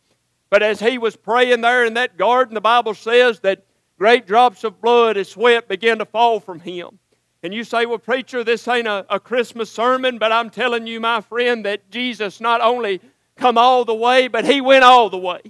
But 0.51 0.63
as 0.63 0.81
he 0.81 0.99
was 0.99 1.17
praying 1.17 1.63
there 1.63 1.85
in 1.85 1.95
that 1.95 2.17
garden, 2.17 2.55
the 2.55 2.61
Bible 2.61 2.95
says 2.95 3.41
that 3.41 3.65
great 3.99 4.27
drops 4.27 4.65
of 4.65 4.81
blood 4.81 5.17
and 5.17 5.27
sweat 5.27 5.69
began 5.69 5.99
to 5.99 6.05
fall 6.05 6.41
from 6.41 6.61
him. 6.61 6.99
And 7.43 7.53
you 7.53 7.63
say, 7.63 7.85
well, 7.85 7.99
preacher, 7.99 8.43
this 8.43 8.67
ain't 8.69 8.87
a, 8.87 9.05
a 9.11 9.21
Christmas 9.21 9.71
sermon, 9.71 10.17
but 10.17 10.33
I'm 10.33 10.49
telling 10.49 10.87
you, 10.87 10.99
my 10.99 11.21
friend, 11.21 11.65
that 11.67 11.91
Jesus 11.91 12.41
not 12.41 12.63
only 12.63 13.01
come 13.37 13.59
all 13.59 13.85
the 13.85 13.95
way, 13.95 14.29
but 14.29 14.47
he 14.47 14.63
went 14.63 14.83
all 14.83 15.11
the 15.11 15.19
way. 15.19 15.41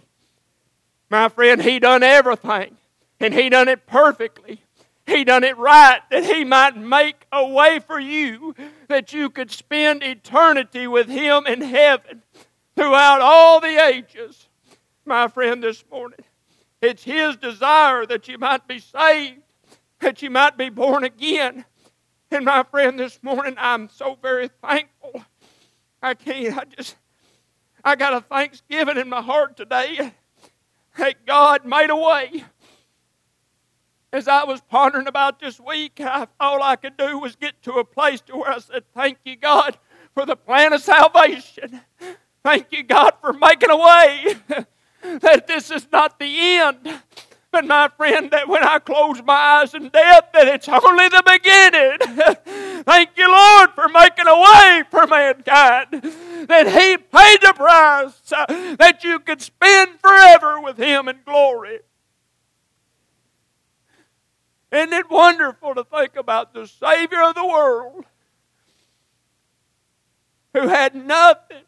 My 1.09 1.29
friend, 1.29 1.63
he 1.63 1.79
done 1.79 2.03
everything, 2.03 2.77
and 3.25 3.33
he 3.33 3.49
done 3.49 3.69
it 3.69 3.87
perfectly. 3.87 4.61
He 5.07 5.25
done 5.25 5.45
it 5.45 5.57
right 5.57 6.01
that 6.11 6.25
he 6.25 6.45
might 6.45 6.77
make 6.77 7.27
a 7.33 7.47
way 7.47 7.79
for 7.79 7.99
you 7.99 8.55
that 8.89 9.15
you 9.15 9.31
could 9.31 9.51
spend 9.51 10.03
eternity 10.03 10.87
with 10.87 11.09
him 11.09 11.47
in 11.47 11.63
heaven 11.63 12.23
throughout 12.77 13.23
all 13.23 13.61
the 13.61 13.83
ages. 13.83 14.47
My 15.07 15.27
friend, 15.29 15.63
this 15.63 15.85
morning, 15.91 16.21
it's 16.83 17.03
his 17.03 17.37
desire 17.37 18.05
that 18.05 18.29
you 18.29 18.37
might 18.37 18.69
be 18.69 18.79
saved, 18.79 19.41
that 20.01 20.21
you 20.21 20.29
might 20.29 20.59
be 20.59 20.69
born 20.69 21.03
again. 21.03 21.65
And 22.31 22.45
my 22.45 22.63
friend, 22.63 22.99
this 22.99 23.23
morning, 23.23 23.55
I'm 23.57 23.89
so 23.89 24.19
very 24.21 24.51
thankful. 24.61 25.25
I 26.03 26.13
can't, 26.13 26.59
I 26.59 26.65
just, 26.65 26.97
I 27.83 27.97
got 27.97 28.13
a 28.13 28.21
thanksgiving 28.21 28.99
in 28.99 29.09
my 29.09 29.23
heart 29.23 29.57
today 29.57 30.13
that 30.99 31.25
God 31.25 31.65
made 31.65 31.89
a 31.89 31.97
way. 31.97 32.45
As 34.15 34.29
I 34.29 34.45
was 34.45 34.61
pondering 34.61 35.09
about 35.09 35.41
this 35.41 35.59
week, 35.59 35.95
I, 35.99 36.29
all 36.39 36.63
I 36.63 36.77
could 36.77 36.97
do 36.97 37.19
was 37.19 37.35
get 37.35 37.61
to 37.65 37.73
a 37.73 37.85
place 37.85 38.21
to 38.21 38.37
where 38.37 38.51
I 38.53 38.59
said, 38.61 38.85
Thank 38.95 39.19
you, 39.25 39.35
God, 39.35 39.77
for 40.15 40.25
the 40.25 40.37
plan 40.37 40.73
of 40.73 40.83
salvation. 40.83 41.81
Thank 42.45 42.69
you, 42.71 42.85
God, 42.85 43.15
for 43.21 43.33
making 43.33 43.71
a 43.71 43.77
way 43.77 44.37
that 45.19 45.49
this 45.49 45.73
is 45.73 45.89
not 45.91 46.21
the 46.21 46.27
end. 46.39 47.01
But 47.51 47.67
my 47.67 47.89
friend, 47.97 48.31
that 48.31 48.47
when 48.47 48.63
I 48.63 48.79
close 48.79 49.21
my 49.21 49.35
eyes 49.35 49.75
in 49.75 49.89
death, 49.89 50.29
that 50.33 50.47
it's 50.47 50.69
only 50.69 51.09
the 51.09 51.23
beginning. 51.27 52.85
Thank 52.85 53.11
you, 53.17 53.29
Lord, 53.29 53.71
for 53.71 53.89
making 53.89 54.29
a 54.29 54.41
way 54.41 54.83
for 54.93 55.09
mankind. 55.09 55.89
That 56.47 56.69
He 56.69 56.99
paid 56.99 57.39
the 57.43 57.53
price 57.57 58.33
uh, 58.33 58.77
that 58.77 59.03
you 59.03 59.19
could 59.19 59.43
spend 59.43 59.99
forever 59.99 60.61
with 60.61 60.77
Him 60.77 61.09
in 61.09 61.19
glory. 61.25 61.81
Isn't 64.75 64.93
it 64.93 65.09
wonderful 65.09 65.77
to 65.77 65.85
think 65.85 66.17
about 66.17 66.53
the 66.53 66.67
Savior 66.67 67.23
of 67.23 67.37
the 67.37 67.47
world 67.47 68.05
who 70.53 70.67
had 70.67 70.97
nothing, 70.97 71.63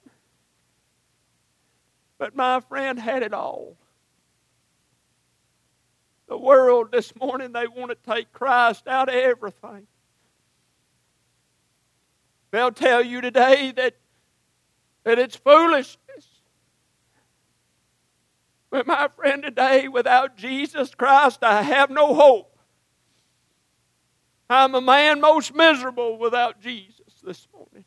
but 2.19 2.35
my 2.35 2.59
friend 2.59 2.99
had 2.99 3.23
it 3.23 3.33
all? 3.33 3.77
The 6.27 6.37
world 6.37 6.91
this 6.91 7.15
morning, 7.15 7.53
they 7.53 7.69
want 7.69 7.93
to 7.93 8.13
take 8.13 8.33
Christ 8.33 8.89
out 8.89 9.09
of 9.09 9.15
everything. 9.15 9.87
They'll 12.51 12.73
tell 12.73 13.05
you 13.05 13.21
today 13.21 13.71
that, 13.77 13.95
that 15.05 15.21
it's 15.21 15.37
foolishness. 15.37 16.27
But 18.69 18.89
my 18.89 19.07
friend, 19.15 19.45
today, 19.45 19.87
without 19.87 20.37
Jesus 20.37 20.93
Christ, 20.93 21.45
I 21.45 21.63
have 21.63 21.89
no 21.89 22.13
hope. 22.13 22.56
I'm 24.49 24.75
a 24.75 24.81
man 24.81 25.21
most 25.21 25.55
miserable 25.55 26.19
without 26.19 26.61
Jesus 26.61 27.21
this 27.23 27.49
morning. 27.53 27.85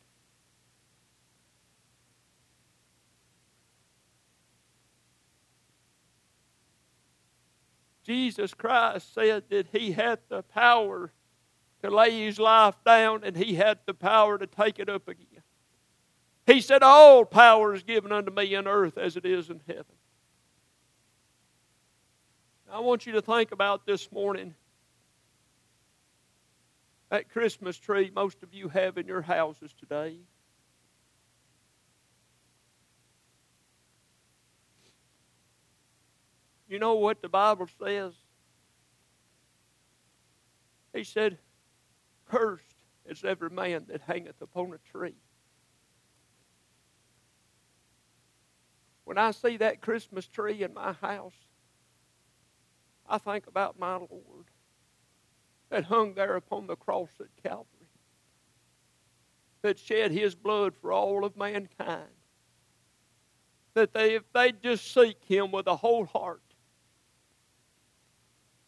Jesus 8.04 8.54
Christ 8.54 9.14
said 9.14 9.44
that 9.50 9.68
he 9.72 9.92
had 9.92 10.18
the 10.28 10.42
power 10.42 11.12
to 11.82 11.90
lay 11.90 12.24
his 12.24 12.38
life 12.38 12.74
down 12.84 13.22
and 13.24 13.36
he 13.36 13.54
had 13.54 13.78
the 13.86 13.94
power 13.94 14.36
to 14.36 14.46
take 14.46 14.78
it 14.78 14.88
up 14.88 15.08
again. 15.08 15.42
He 16.46 16.60
said, 16.60 16.82
All 16.82 17.24
power 17.24 17.72
is 17.72 17.84
given 17.84 18.10
unto 18.10 18.32
me 18.32 18.54
in 18.54 18.66
earth 18.66 18.98
as 18.98 19.16
it 19.16 19.24
is 19.24 19.48
in 19.48 19.60
heaven. 19.66 19.84
I 22.70 22.80
want 22.80 23.06
you 23.06 23.12
to 23.12 23.22
think 23.22 23.52
about 23.52 23.86
this 23.86 24.10
morning 24.10 24.54
that 27.10 27.28
Christmas 27.28 27.76
tree 27.76 28.10
most 28.14 28.42
of 28.42 28.54
you 28.54 28.68
have 28.68 28.96
in 28.96 29.06
your 29.06 29.22
houses 29.22 29.74
today. 29.78 30.18
You 36.68 36.78
know 36.78 36.94
what 36.94 37.20
the 37.20 37.28
Bible 37.28 37.66
says? 37.82 38.14
He 40.94 41.02
said, 41.02 41.38
Cursed 42.30 42.76
is 43.04 43.24
every 43.24 43.50
man 43.50 43.86
that 43.88 44.02
hangeth 44.02 44.40
upon 44.40 44.72
a 44.72 44.78
tree. 44.96 45.16
When 49.02 49.18
I 49.18 49.32
see 49.32 49.56
that 49.56 49.80
Christmas 49.80 50.28
tree 50.28 50.62
in 50.62 50.72
my 50.72 50.92
house, 50.92 51.34
I 53.08 53.18
think 53.18 53.48
about 53.48 53.76
my 53.76 53.96
Lord 53.96 54.46
that 55.70 55.84
hung 55.84 56.14
there 56.14 56.36
upon 56.36 56.66
the 56.66 56.76
cross 56.76 57.10
at 57.20 57.42
Calvary, 57.42 57.66
that 59.62 59.78
shed 59.78 60.10
his 60.10 60.34
blood 60.34 60.74
for 60.80 60.92
all 60.92 61.24
of 61.24 61.36
mankind. 61.36 62.08
That 63.74 63.92
they, 63.92 64.14
if 64.14 64.24
they 64.32 64.52
just 64.52 64.92
seek 64.92 65.24
him 65.24 65.52
with 65.52 65.66
a 65.66 65.76
whole 65.76 66.06
heart, 66.06 66.42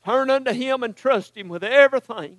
Turn 0.05 0.31
unto 0.31 0.53
Him 0.53 0.83
and 0.83 0.97
trust 0.97 1.37
Him 1.37 1.49
with 1.49 1.63
everything. 1.63 2.39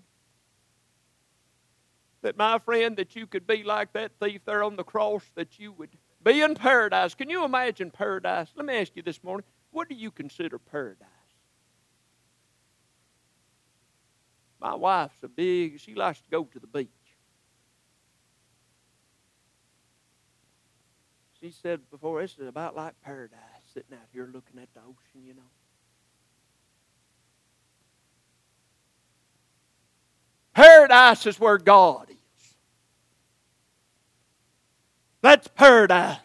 That, 2.22 2.38
my 2.38 2.60
friend, 2.60 2.98
that 2.98 3.16
you 3.16 3.28
could 3.28 3.48
be 3.48 3.64
like 3.64 3.94
that 3.94 4.14
thief 4.22 4.42
there 4.46 4.64
on 4.64 4.76
the 4.76 4.84
cross, 4.84 5.24
that 5.36 5.60
you 5.60 5.72
would 5.74 5.90
be 6.24 6.42
in 6.42 6.56
paradise. 6.56 7.16
Can 7.16 7.30
you 7.30 7.44
imagine 7.44 7.92
paradise? 7.92 8.48
Let 8.56 8.66
me 8.66 8.76
ask 8.76 8.96
you 8.96 9.02
this 9.02 9.24
morning 9.24 9.46
what 9.72 9.90
do 9.90 9.96
you 9.96 10.12
consider 10.12 10.60
paradise? 10.60 11.08
My 14.64 14.76
wife's 14.76 15.22
a 15.24 15.28
big, 15.28 15.82
she 15.82 15.94
likes 15.94 16.22
to 16.22 16.30
go 16.30 16.46
to 16.46 16.60
the 16.60 16.68
beach. 16.68 16.88
She 21.42 21.52
said 21.52 21.82
before, 21.92 22.22
this 22.22 22.38
is 22.40 22.48
about 22.48 22.74
like 22.74 22.94
paradise, 23.02 23.38
sitting 23.74 23.94
out 23.94 24.08
here 24.14 24.30
looking 24.34 24.62
at 24.62 24.74
the 24.74 24.80
ocean, 24.80 25.28
you 25.28 25.34
know. 25.34 25.42
Paradise 30.54 31.26
is 31.26 31.38
where 31.38 31.58
God 31.58 32.10
is. 32.10 32.56
That's 35.22 35.50
paradise. 35.50 36.20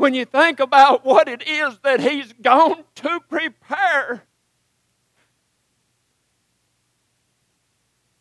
When 0.00 0.14
you 0.14 0.24
think 0.24 0.60
about 0.60 1.04
what 1.04 1.28
it 1.28 1.46
is 1.46 1.78
that 1.82 2.00
He's 2.00 2.32
gone 2.32 2.84
to 2.94 3.20
prepare, 3.28 4.22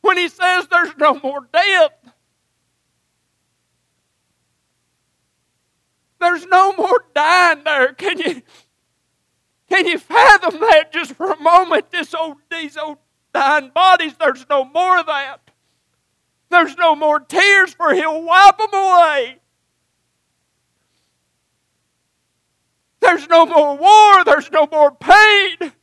when 0.01 0.17
He 0.17 0.27
says 0.27 0.67
there's 0.67 0.97
no 0.97 1.17
more 1.23 1.47
death, 1.53 1.93
There's 6.19 6.45
no 6.47 6.73
more 6.73 7.05
dying 7.15 7.63
there. 7.63 7.93
Can 7.93 8.19
you, 8.19 8.41
can 9.69 9.87
you 9.87 9.97
fathom 9.97 10.59
that 10.59 10.91
just 10.91 11.13
for 11.13 11.31
a 11.31 11.39
moment? 11.39 11.91
This 11.91 12.13
old, 12.13 12.39
these 12.51 12.75
old 12.75 12.97
dying 13.33 13.71
bodies, 13.73 14.15
there's 14.19 14.45
no 14.49 14.65
more 14.65 14.99
of 14.99 15.05
that. 15.05 15.49
There's 16.49 16.75
no 16.75 16.97
more 16.97 17.21
tears, 17.21 17.73
for 17.73 17.93
He'll 17.93 18.21
wipe 18.21 18.57
them 18.57 18.73
away. 18.73 19.39
There's 22.99 23.27
no 23.27 23.45
more 23.45 23.77
war. 23.77 24.23
There's 24.25 24.51
no 24.51 24.67
more 24.71 24.91
pain. 24.91 25.73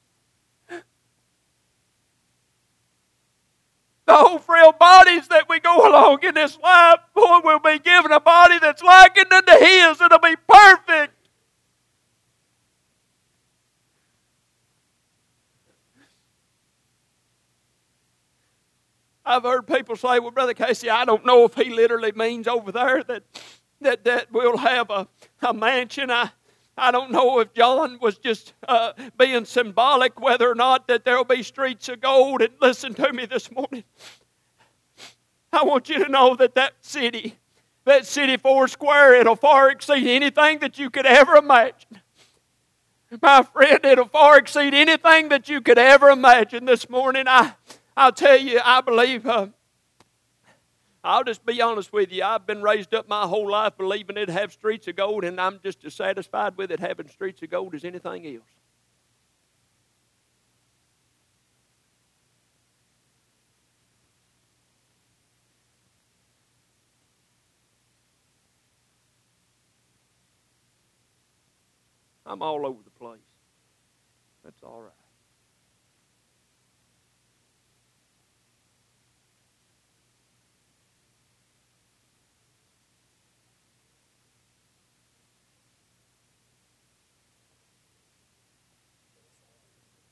the 4.06 4.14
whole 4.14 4.38
frail 4.38 4.72
bodies 4.72 5.26
that 5.28 5.48
we 5.48 5.58
go 5.58 5.88
along 5.88 6.20
in 6.22 6.34
this 6.34 6.56
life, 6.58 7.00
boy, 7.14 7.40
will 7.42 7.58
be 7.58 7.78
given 7.78 8.12
a 8.12 8.20
body 8.20 8.58
that's 8.60 8.82
likened 8.82 9.32
unto 9.32 9.52
His. 9.52 10.00
It'll 10.00 10.18
be 10.18 10.36
perfect. 10.48 11.12
I've 19.24 19.42
heard 19.42 19.66
people 19.66 19.96
say, 19.96 20.20
well, 20.20 20.30
Brother 20.30 20.54
Casey, 20.54 20.88
I 20.88 21.04
don't 21.04 21.26
know 21.26 21.44
if 21.44 21.54
he 21.54 21.68
literally 21.70 22.12
means 22.12 22.46
over 22.46 22.70
there 22.70 23.02
that 23.02 23.24
that, 23.80 24.04
that 24.04 24.32
we'll 24.32 24.56
have 24.56 24.88
a, 24.88 25.08
a 25.42 25.52
mansion. 25.52 26.12
I, 26.12 26.30
I 26.78 26.90
don't 26.90 27.10
know 27.10 27.40
if 27.40 27.54
John 27.54 27.98
was 28.00 28.18
just 28.18 28.52
uh, 28.68 28.92
being 29.16 29.46
symbolic, 29.46 30.20
whether 30.20 30.50
or 30.50 30.54
not 30.54 30.88
that 30.88 31.04
there'll 31.04 31.24
be 31.24 31.42
streets 31.42 31.88
of 31.88 32.00
gold. 32.00 32.42
And 32.42 32.52
listen 32.60 32.92
to 32.94 33.12
me 33.12 33.24
this 33.24 33.50
morning. 33.50 33.84
I 35.52 35.64
want 35.64 35.88
you 35.88 36.04
to 36.04 36.10
know 36.10 36.36
that 36.36 36.54
that 36.56 36.74
city, 36.82 37.38
that 37.84 38.04
city 38.04 38.36
four 38.36 38.68
square, 38.68 39.14
it'll 39.14 39.36
far 39.36 39.70
exceed 39.70 40.06
anything 40.06 40.58
that 40.58 40.78
you 40.78 40.90
could 40.90 41.06
ever 41.06 41.36
imagine. 41.36 42.02
My 43.22 43.42
friend, 43.42 43.82
it'll 43.84 44.08
far 44.08 44.36
exceed 44.36 44.74
anything 44.74 45.30
that 45.30 45.48
you 45.48 45.62
could 45.62 45.78
ever 45.78 46.10
imagine 46.10 46.66
this 46.66 46.90
morning. 46.90 47.24
I, 47.26 47.54
I'll 47.96 48.12
tell 48.12 48.36
you, 48.36 48.60
I 48.62 48.82
believe 48.82 49.26
uh, 49.26 49.46
I'll 51.06 51.22
just 51.22 51.46
be 51.46 51.62
honest 51.62 51.92
with 51.92 52.10
you. 52.10 52.24
I've 52.24 52.48
been 52.48 52.60
raised 52.60 52.92
up 52.92 53.08
my 53.08 53.28
whole 53.28 53.48
life 53.48 53.76
believing 53.78 54.16
it'd 54.16 54.28
have 54.28 54.52
streets 54.52 54.88
of 54.88 54.96
gold, 54.96 55.22
and 55.22 55.40
I'm 55.40 55.60
just 55.62 55.84
as 55.84 55.94
satisfied 55.94 56.56
with 56.56 56.72
it 56.72 56.80
having 56.80 57.08
streets 57.08 57.40
of 57.42 57.50
gold 57.50 57.76
as 57.76 57.84
anything 57.84 58.26
else. 58.26 58.42
I'm 72.26 72.42
all 72.42 72.66
over 72.66 72.82
the 72.82 72.90
place. 72.90 73.20
That's 74.42 74.60
all 74.64 74.82
right. 74.82 75.05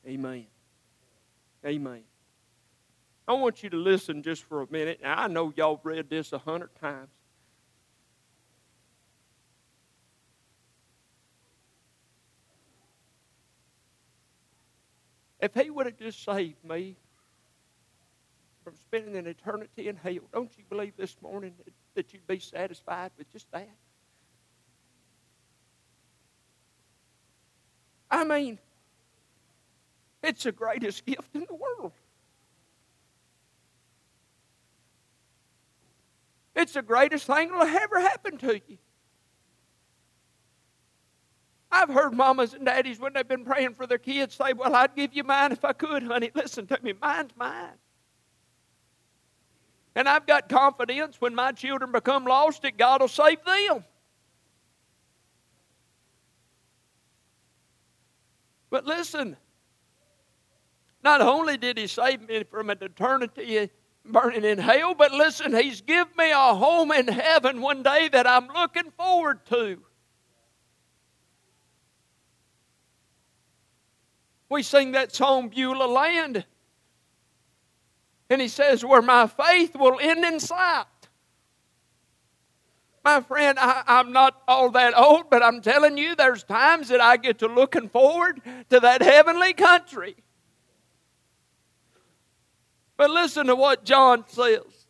Amen. 0.07 0.47
Amen. 1.65 2.03
I 3.27 3.33
want 3.33 3.63
you 3.63 3.71
to 3.71 3.77
listen 3.77 4.23
just 4.23 4.45
for 4.45 4.61
a 4.61 4.67
minute. 4.71 5.01
Now, 5.03 5.23
I 5.23 5.29
know 5.29 5.53
y'all 5.57 5.81
read 5.83 6.11
this 6.11 6.33
a 6.33 6.39
hundred 6.39 6.75
times. 6.79 7.09
If 15.41 15.55
he 15.55 15.71
would 15.71 15.87
have 15.87 15.99
just 15.99 16.23
saved 16.25 16.63
me 16.65 16.97
from 18.63 18.75
spending 18.77 19.17
an 19.17 19.27
eternity 19.27 19.89
in 19.89 19.97
hell, 19.97 20.29
don't 20.33 20.51
you 20.57 20.65
believe 20.69 20.97
this 20.97 21.17
morning 21.23 21.55
that 21.95 22.13
you'd 22.13 22.27
be 22.27 22.39
satisfied 22.39 23.11
with 23.19 23.31
just 23.31 23.51
that? 23.53 23.69
I 28.11 28.25
mean, 28.25 28.59
it's 30.25 30.45
the 30.45 30.53
greatest 30.53 31.05
gift 31.05 31.35
in 31.35 31.47
the 31.49 31.55
world. 31.55 31.93
It's 36.57 36.73
the 36.73 36.83
greatest 36.83 37.27
thing 37.27 37.51
that'll 37.51 37.77
ever 37.77 38.01
happen 38.01 38.39
to 38.39 38.55
you. 38.55 38.79
I've 41.71 41.89
heard 41.89 42.15
mamas 42.15 42.55
and 42.55 42.65
daddies 42.65 43.01
when 43.01 43.13
they've 43.13 43.27
been 43.27 43.45
praying 43.45 43.75
for 43.75 43.87
their 43.87 43.99
kids 43.99 44.37
say, 44.37 44.53
Well, 44.53 44.75
I'd 44.77 44.95
give 44.95 45.13
you 45.13 45.25
mine 45.25 45.51
if 45.51 45.65
I 45.65 45.73
could, 45.73 46.05
honey. 46.05 46.31
Listen 46.35 46.67
to 46.69 46.79
me, 46.81 46.95
mine's 47.01 47.33
mine. 47.37 47.73
And 49.97 50.09
I've 50.09 50.27
got 50.27 50.49
confidence 50.49 51.21
when 51.21 51.35
my 51.35 51.53
children 51.53 51.91
become 51.91 52.25
lost 52.25 52.63
that 52.63 52.77
God 52.77 53.01
will 53.01 53.09
save 53.09 53.45
them. 53.45 53.85
But 58.71 58.87
listen, 58.87 59.37
not 61.05 61.21
only 61.21 61.59
did 61.59 61.77
he 61.77 61.87
save 61.87 62.27
me 62.27 62.43
from 62.45 62.71
an 62.71 62.79
eternity 62.81 63.71
burning 64.07 64.45
in 64.45 64.59
hell, 64.59 64.95
but 64.95 65.13
listen, 65.13 65.55
he's 65.55 65.83
given 65.83 66.13
me 66.17 66.31
a 66.31 66.55
home 66.55 66.91
in 66.91 67.07
heaven 67.07 67.61
one 67.61 67.83
day 67.83 68.09
that 68.09 68.27
I'm 68.27 68.49
looking 68.49 68.91
forward 68.97 69.45
to. 69.47 69.79
We 74.49 74.63
sing 74.63 74.93
that 74.93 75.15
song, 75.15 75.51
Beulah 75.51 75.87
Land. 75.87 76.47
And 78.31 78.41
he 78.41 78.49
says, 78.49 78.85
Where 78.85 79.03
my 79.03 79.27
faith 79.27 79.77
will 79.77 79.99
end 80.01 80.25
in 80.25 80.41
sight. 80.41 80.87
My 83.05 83.21
friend, 83.21 83.59
I, 83.59 83.83
am 83.87 84.13
not 84.13 84.43
all 84.49 84.71
that 84.71 84.97
old, 84.97 85.29
but 85.29 85.43
I'm 85.43 85.61
telling 85.61 85.99
you, 85.99 86.15
there's 86.15 86.43
times 86.43 86.89
that 86.89 87.03
I 87.03 87.19
get 87.19 87.41
to 87.41 87.49
looking 87.49 87.91
forward 87.91 88.41
to 88.71 88.81
that 88.81 89.03
heavenly 89.03 89.53
country. 89.53 90.17
But 92.97 93.11
listen 93.11 93.47
to 93.47 93.57
what 93.57 93.85
John 93.85 94.25
says. 94.29 94.85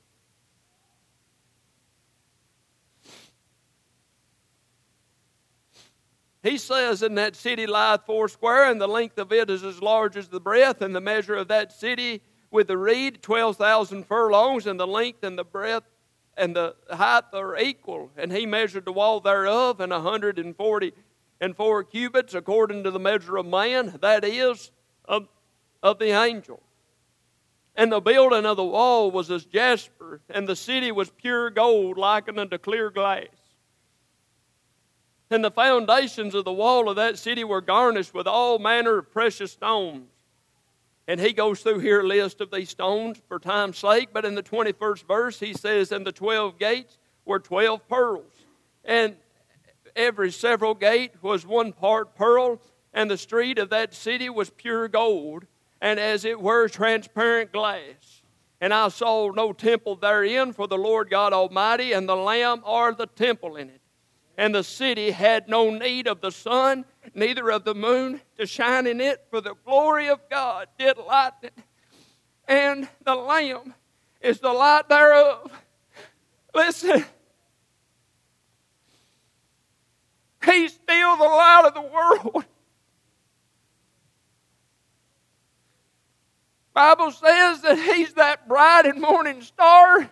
He 6.42 6.58
says, 6.58 7.02
In 7.02 7.14
that 7.14 7.34
city 7.36 7.66
lieth 7.66 8.02
four 8.04 8.28
square, 8.28 8.70
and 8.70 8.78
the 8.78 8.86
length 8.86 9.16
of 9.16 9.32
it 9.32 9.48
is 9.48 9.64
as 9.64 9.80
large 9.80 10.16
as 10.16 10.28
the 10.28 10.40
breadth, 10.40 10.82
and 10.82 10.94
the 10.94 11.00
measure 11.00 11.34
of 11.34 11.48
that 11.48 11.72
city 11.72 12.20
with 12.50 12.68
the 12.68 12.76
reed, 12.76 13.22
12,000 13.22 14.04
furlongs, 14.06 14.66
and 14.66 14.78
the 14.78 14.86
length 14.86 15.24
and 15.24 15.38
the 15.38 15.44
breadth 15.44 15.86
and 16.36 16.54
the 16.54 16.76
height 16.90 17.24
are 17.32 17.56
equal. 17.56 18.10
And 18.16 18.30
he 18.30 18.44
measured 18.44 18.84
the 18.84 18.92
wall 18.92 19.20
thereof, 19.20 19.80
and 19.80 19.92
a 19.92 20.00
hundred 20.00 20.38
and 20.38 20.54
forty 20.54 20.92
and 21.40 21.56
four 21.56 21.82
cubits, 21.82 22.34
according 22.34 22.84
to 22.84 22.90
the 22.90 23.00
measure 23.00 23.38
of 23.38 23.46
man, 23.46 23.98
that 24.02 24.22
is, 24.22 24.70
of, 25.06 25.28
of 25.82 25.98
the 25.98 26.10
angel. 26.10 26.62
And 27.76 27.90
the 27.90 28.00
building 28.00 28.46
of 28.46 28.56
the 28.56 28.64
wall 28.64 29.10
was 29.10 29.30
as 29.30 29.44
jasper, 29.44 30.20
and 30.30 30.48
the 30.48 30.54
city 30.54 30.92
was 30.92 31.10
pure 31.10 31.50
gold, 31.50 31.98
likened 31.98 32.38
unto 32.38 32.56
clear 32.56 32.90
glass. 32.90 33.26
And 35.30 35.44
the 35.44 35.50
foundations 35.50 36.34
of 36.34 36.44
the 36.44 36.52
wall 36.52 36.88
of 36.88 36.96
that 36.96 37.18
city 37.18 37.42
were 37.42 37.60
garnished 37.60 38.14
with 38.14 38.28
all 38.28 38.58
manner 38.60 38.98
of 38.98 39.10
precious 39.10 39.52
stones. 39.52 40.08
And 41.08 41.20
he 41.20 41.32
goes 41.32 41.60
through 41.60 41.80
here 41.80 42.00
a 42.00 42.06
list 42.06 42.40
of 42.40 42.50
these 42.50 42.70
stones 42.70 43.20
for 43.28 43.38
time's 43.38 43.78
sake, 43.78 44.10
but 44.12 44.24
in 44.24 44.36
the 44.36 44.42
21st 44.42 45.06
verse, 45.06 45.40
he 45.40 45.52
says, 45.52 45.90
And 45.90 46.06
the 46.06 46.12
12 46.12 46.58
gates 46.58 46.98
were 47.24 47.40
12 47.40 47.88
pearls. 47.88 48.32
And 48.84 49.16
every 49.96 50.30
several 50.30 50.74
gate 50.74 51.12
was 51.22 51.44
one 51.44 51.72
part 51.72 52.14
pearl, 52.14 52.60
and 52.92 53.10
the 53.10 53.18
street 53.18 53.58
of 53.58 53.70
that 53.70 53.92
city 53.92 54.30
was 54.30 54.50
pure 54.50 54.86
gold 54.88 55.46
and 55.80 56.00
as 56.00 56.24
it 56.24 56.40
were 56.40 56.68
transparent 56.68 57.52
glass. 57.52 58.22
And 58.60 58.72
I 58.72 58.88
saw 58.88 59.30
no 59.30 59.52
temple 59.52 59.96
therein, 59.96 60.52
for 60.52 60.66
the 60.66 60.78
Lord 60.78 61.10
God 61.10 61.32
Almighty 61.32 61.92
and 61.92 62.08
the 62.08 62.16
Lamb 62.16 62.62
are 62.64 62.94
the 62.94 63.06
temple 63.06 63.56
in 63.56 63.68
it. 63.68 63.80
And 64.36 64.54
the 64.54 64.64
city 64.64 65.10
had 65.10 65.48
no 65.48 65.70
need 65.70 66.06
of 66.08 66.20
the 66.20 66.30
sun, 66.30 66.84
neither 67.14 67.50
of 67.50 67.64
the 67.64 67.74
moon 67.74 68.20
to 68.38 68.46
shine 68.46 68.86
in 68.86 69.00
it, 69.00 69.26
for 69.30 69.40
the 69.40 69.54
glory 69.64 70.08
of 70.08 70.20
God 70.30 70.68
did 70.78 70.96
light 70.96 71.32
it. 71.42 71.52
And 72.48 72.88
the 73.04 73.14
Lamb 73.14 73.74
is 74.20 74.40
the 74.40 74.52
light 74.52 74.88
thereof. 74.88 75.52
Listen, 76.54 77.04
He's 80.44 80.74
still 80.74 81.16
the 81.16 81.24
light 81.24 81.64
of 81.66 81.74
the 81.74 81.82
world. 81.82 82.44
Bible 86.74 87.12
says 87.12 87.62
that 87.62 87.78
he's 87.78 88.14
that 88.14 88.48
bright 88.48 88.84
and 88.84 89.00
morning 89.00 89.40
star. 89.42 90.10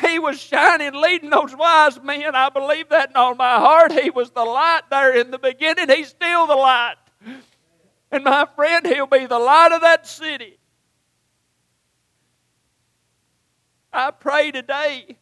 He 0.00 0.18
was 0.18 0.40
shining, 0.40 0.94
leading 0.94 1.30
those 1.30 1.56
wise 1.56 2.00
men. 2.00 2.34
I 2.34 2.50
believe 2.50 2.88
that 2.90 3.10
in 3.10 3.16
all 3.16 3.34
my 3.34 3.56
heart. 3.56 3.92
He 3.92 4.10
was 4.10 4.30
the 4.30 4.44
light 4.44 4.82
there 4.90 5.12
in 5.12 5.32
the 5.32 5.38
beginning. 5.38 5.88
He's 5.88 6.08
still 6.08 6.46
the 6.46 6.54
light. 6.54 6.96
And 8.12 8.22
my 8.22 8.46
friend, 8.54 8.86
he'll 8.86 9.06
be 9.06 9.26
the 9.26 9.38
light 9.38 9.72
of 9.72 9.80
that 9.80 10.06
city. 10.06 10.58
I 13.92 14.10
pray 14.12 14.50
today, 14.50 15.16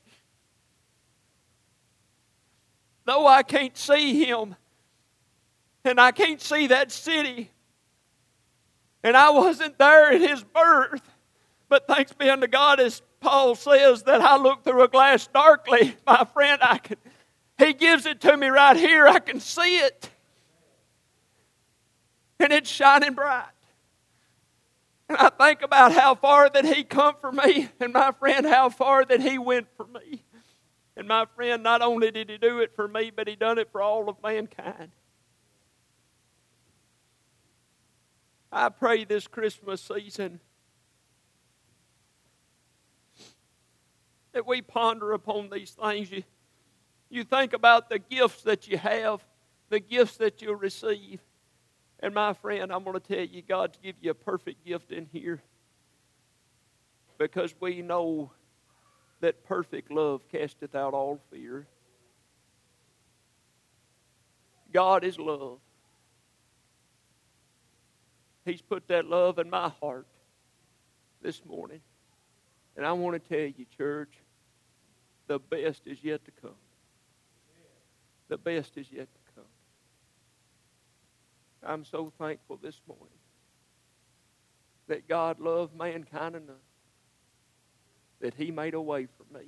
though 3.05 3.27
I 3.27 3.43
can't 3.43 3.77
see 3.77 4.25
him 4.25 4.57
and 5.85 6.01
I 6.01 6.13
can't 6.13 6.41
see 6.41 6.69
that 6.69 6.91
city, 6.91 7.52
and 9.03 9.17
I 9.17 9.31
wasn't 9.31 9.79
there 9.79 10.13
at 10.13 10.21
his 10.21 10.43
birth. 10.45 11.03
But 11.69 11.87
thanks 11.87 12.13
be 12.13 12.29
unto 12.29 12.47
God, 12.47 12.81
as 12.81 13.01
Paul 13.21 13.55
says, 13.55 14.03
that 14.03 14.21
I 14.21 14.37
look 14.37 14.63
through 14.63 14.83
a 14.83 14.89
glass 14.89 15.27
darkly. 15.27 15.97
My 16.07 16.27
friend, 16.35 16.61
I 16.63 16.79
can, 16.79 16.99
he 17.59 17.73
gives 17.73 18.05
it 18.05 18.21
to 18.23 18.37
me 18.37 18.49
right 18.49 18.77
here. 18.77 19.07
I 19.07 19.21
can 19.21 19.41
see 19.41 19.79
it. 19.79 20.11
And 22.39 22.53
it's 22.53 22.69
shining 22.69 23.15
bright. 23.15 23.47
And 25.09 25.17
I 25.19 25.31
think 25.31 25.63
about 25.63 25.93
how 25.93 26.15
far 26.15 26.49
that 26.51 26.65
he 26.65 26.85
come 26.85 27.15
for 27.21 27.33
me, 27.33 27.69
and 27.81 27.93
my 27.93 28.13
friend, 28.13 28.47
how 28.47 28.71
far 28.71 29.05
that 29.05 29.21
he 29.21 29.39
went 29.39 29.69
for 29.77 29.87
me. 29.87 30.23
And 30.97 31.09
my 31.09 31.27
friend, 31.37 31.63
not 31.63 31.83
only 31.83 32.11
did 32.11 32.29
he 32.29 32.39
do 32.39 32.61
it 32.61 32.75
for 32.77 32.87
me, 32.87 33.11
but 33.15 33.29
he 33.29 33.37
done 33.37 33.59
it 33.59 33.71
for 33.73 33.81
all 33.81 34.09
of 34.09 34.17
mankind. 34.23 34.91
I 38.53 38.69
pray 38.69 39.05
this 39.05 39.27
Christmas 39.27 39.81
season 39.81 40.39
that 44.33 44.47
we 44.47 44.61
ponder 44.61 45.13
upon 45.13 45.49
these 45.49 45.71
things. 45.71 46.11
You, 46.11 46.23
you 47.09 47.25
think 47.25 47.55
about 47.55 47.89
the 47.89 47.99
gifts 47.99 48.43
that 48.43 48.69
you 48.69 48.77
have, 48.77 49.25
the 49.71 49.81
gifts 49.81 50.19
that 50.19 50.43
you'll 50.43 50.57
receive. 50.57 51.21
And 52.01 52.13
my 52.13 52.35
friend, 52.35 52.71
I'm 52.71 52.85
going 52.85 52.99
to 52.99 53.01
tell 53.01 53.25
you, 53.25 53.41
God's 53.41 53.79
give 53.83 53.97
you 54.03 54.11
a 54.11 54.15
perfect 54.15 54.67
gift 54.67 54.93
in 54.93 55.07
here 55.13 55.41
because 57.17 57.55
we 57.59 57.81
know 57.81 58.33
that 59.21 59.45
perfect 59.45 59.91
love 59.91 60.29
casteth 60.31 60.75
out 60.75 60.93
all 60.93 61.21
fear. 61.31 61.67
God 64.73 65.05
is 65.05 65.19
love. 65.19 65.59
He's 68.45 68.61
put 68.61 68.89
that 68.89 69.07
love 69.07 69.39
in 69.39 69.49
my 69.49 69.69
heart 69.81 70.07
this 71.21 71.45
morning. 71.45 71.81
And 72.77 72.85
I 72.85 72.93
want 72.93 73.23
to 73.23 73.29
tell 73.29 73.47
you, 73.47 73.67
church, 73.77 74.13
the 75.29 75.39
best 75.39 75.83
is 75.87 75.99
yet 76.03 76.25
to 76.25 76.31
come. 76.31 76.51
The 78.29 78.39
best 78.39 78.77
is 78.77 78.87
yet 78.91 79.09
to 79.13 79.33
come. 79.35 79.45
I'm 81.65 81.85
so 81.85 82.13
thankful 82.19 82.59
this 82.61 82.81
morning 82.89 83.07
that 84.89 85.09
God 85.09 85.39
loved 85.39 85.77
mankind 85.77 86.35
enough 86.35 86.57
that 88.21 88.35
He 88.35 88.51
made 88.51 88.75
a 88.75 88.81
way 88.81 89.07
for 89.07 89.39
me 89.39 89.47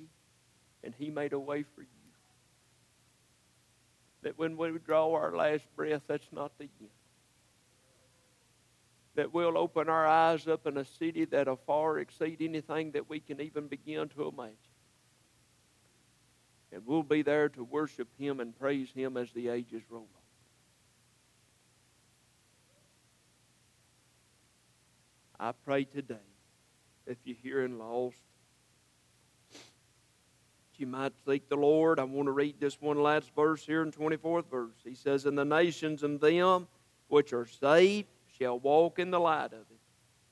and 0.83 0.93
He 0.97 1.09
made 1.09 1.33
a 1.33 1.39
way 1.39 1.63
for 1.63 1.81
you. 1.81 1.87
That 4.21 4.37
when 4.37 4.55
we 4.55 4.71
draw 4.85 5.13
our 5.13 5.35
last 5.35 5.63
breath, 5.75 6.03
that's 6.07 6.31
not 6.31 6.57
the 6.57 6.69
end 6.79 6.89
that 9.15 9.33
we'll 9.33 9.57
open 9.57 9.89
our 9.89 10.05
eyes 10.05 10.47
up 10.47 10.67
in 10.67 10.77
a 10.77 10.85
city 10.85 11.25
that'll 11.25 11.55
far 11.55 11.99
exceed 11.99 12.41
anything 12.41 12.91
that 12.91 13.09
we 13.09 13.19
can 13.19 13.41
even 13.41 13.67
begin 13.67 14.09
to 14.09 14.27
imagine. 14.27 14.55
And 16.71 16.85
we'll 16.85 17.03
be 17.03 17.21
there 17.21 17.49
to 17.49 17.63
worship 17.63 18.09
Him 18.19 18.41
and 18.41 18.57
praise 18.59 18.89
Him 18.93 19.15
as 19.15 19.31
the 19.31 19.47
ages 19.47 19.81
roll 19.89 20.07
on. 25.39 25.47
I 25.47 25.51
pray 25.65 25.85
today, 25.85 26.15
if 27.07 27.17
you're 27.23 27.37
here 27.41 27.63
and 27.63 27.79
lost, 27.79 28.17
you 30.77 30.87
might 30.87 31.13
seek 31.25 31.47
the 31.47 31.55
Lord. 31.55 31.99
I 31.99 32.03
want 32.03 32.27
to 32.27 32.31
read 32.31 32.59
this 32.59 32.81
one 32.81 33.01
last 33.01 33.33
verse 33.33 33.65
here 33.65 33.81
in 33.81 33.91
24th 33.91 34.49
verse. 34.49 34.75
He 34.83 34.95
says, 34.95 35.25
And 35.25 35.37
the 35.37 35.45
nations 35.45 36.03
and 36.03 36.19
them 36.19 36.67
which 37.07 37.31
are 37.31 37.45
saved 37.45 38.07
shall 38.37 38.59
walk 38.59 38.99
in 38.99 39.11
the 39.11 39.19
light 39.19 39.53
of 39.53 39.65
it, 39.71 39.79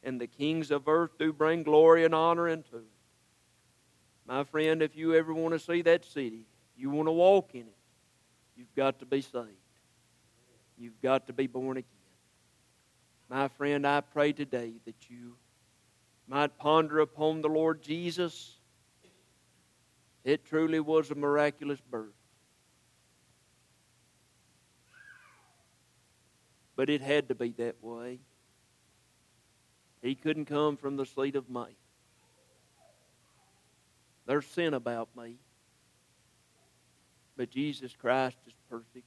and 0.04 0.20
the 0.20 0.28
kings 0.28 0.72
of 0.72 0.88
earth 0.88 1.12
do 1.18 1.32
bring 1.32 1.64
glory 1.64 2.06
and 2.06 2.14
honor 2.14 2.48
into 2.48 2.78
it. 2.78 2.84
My 4.26 4.44
friend, 4.44 4.82
if 4.82 4.96
you 4.96 5.16
ever 5.16 5.34
want 5.34 5.54
to 5.54 5.60
see 5.60 5.82
that 5.84 6.06
city, 6.06 6.46
you 6.78 6.90
want 6.90 7.08
to 7.08 7.12
walk 7.12 7.52
in 7.54 7.62
it, 7.62 7.78
you've 8.56 8.74
got 8.76 9.00
to 9.00 9.06
be 9.06 9.22
saved. 9.22 9.48
You've 10.78 11.02
got 11.02 11.28
to 11.28 11.34
be 11.34 11.48
born 11.48 11.78
again. 11.78 11.90
My 13.30 13.48
friend, 13.48 13.86
I 13.86 14.02
pray 14.02 14.34
today 14.34 14.74
that 14.86 15.10
you 15.10 15.36
might 16.28 16.58
ponder 16.58 17.00
upon 17.00 17.42
the 17.42 17.50
Lord 17.50 17.82
Jesus. 17.82 18.58
It 20.24 20.46
truly 20.46 20.80
was 20.80 21.12
a 21.12 21.16
miraculous 21.16 21.80
birth. 21.92 22.14
But 26.76 26.90
it 26.90 27.02
had 27.02 27.30
to 27.30 27.36
be 27.36 27.52
that 27.58 27.84
way. 27.84 28.20
He 30.02 30.16
couldn't 30.16 30.46
come 30.46 30.76
from 30.76 30.98
the 30.98 31.06
seed 31.06 31.36
of 31.36 31.50
May. 31.50 31.78
There's 34.26 34.46
sin 34.46 34.74
about 34.74 35.10
me. 35.16 35.38
But 37.36 37.50
Jesus 37.50 37.96
Christ 37.96 38.38
is 38.48 38.54
perfect. 38.70 39.06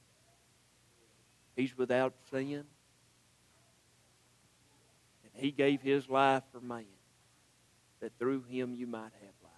He's 1.55 1.77
without 1.77 2.13
sin. 2.31 2.65
And 5.23 5.33
He 5.33 5.51
gave 5.51 5.81
His 5.81 6.09
life 6.09 6.43
for 6.51 6.59
man, 6.59 6.85
that 7.99 8.17
through 8.19 8.43
Him 8.43 8.75
you 8.75 8.87
might 8.87 9.13
have 9.21 9.33
life. 9.43 9.53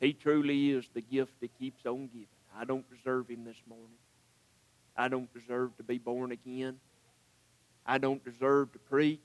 He 0.00 0.12
truly 0.12 0.70
is 0.70 0.88
the 0.92 1.00
gift 1.00 1.40
that 1.40 1.58
keeps 1.58 1.86
on 1.86 2.08
giving. 2.08 2.26
I 2.56 2.64
don't 2.64 2.84
deserve 2.90 3.28
Him 3.28 3.44
this 3.44 3.62
morning. 3.68 3.98
I 4.96 5.08
don't 5.08 5.32
deserve 5.32 5.76
to 5.78 5.82
be 5.82 5.98
born 5.98 6.32
again. 6.32 6.78
I 7.84 7.98
don't 7.98 8.24
deserve 8.24 8.72
to 8.72 8.78
preach. 8.78 9.20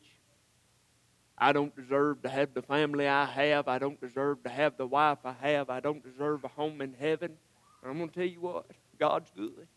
I 1.38 1.52
don't 1.52 1.76
deserve 1.76 2.24
to 2.24 2.30
have 2.30 2.54
the 2.54 2.64
family 2.64 3.08
I 3.08 3.26
have. 3.26 3.68
I 3.68 3.78
don't 3.78 4.02
deserve 4.02 4.42
to 4.44 4.50
have 4.50 4.78
the 4.78 4.88
wife 4.88 5.20
I 5.24 5.36
have. 5.42 5.70
I 5.70 5.80
don't 5.80 6.04
deserve 6.04 6.44
a 6.44 6.48
home 6.48 6.82
in 6.82 6.96
heaven. 7.00 7.34
And 7.82 7.92
I'm 7.92 7.98
going 7.98 8.10
to 8.10 8.16
tell 8.16 8.28
you 8.28 8.42
what 8.42 8.66
God's 9.00 9.32
good. 9.36 9.68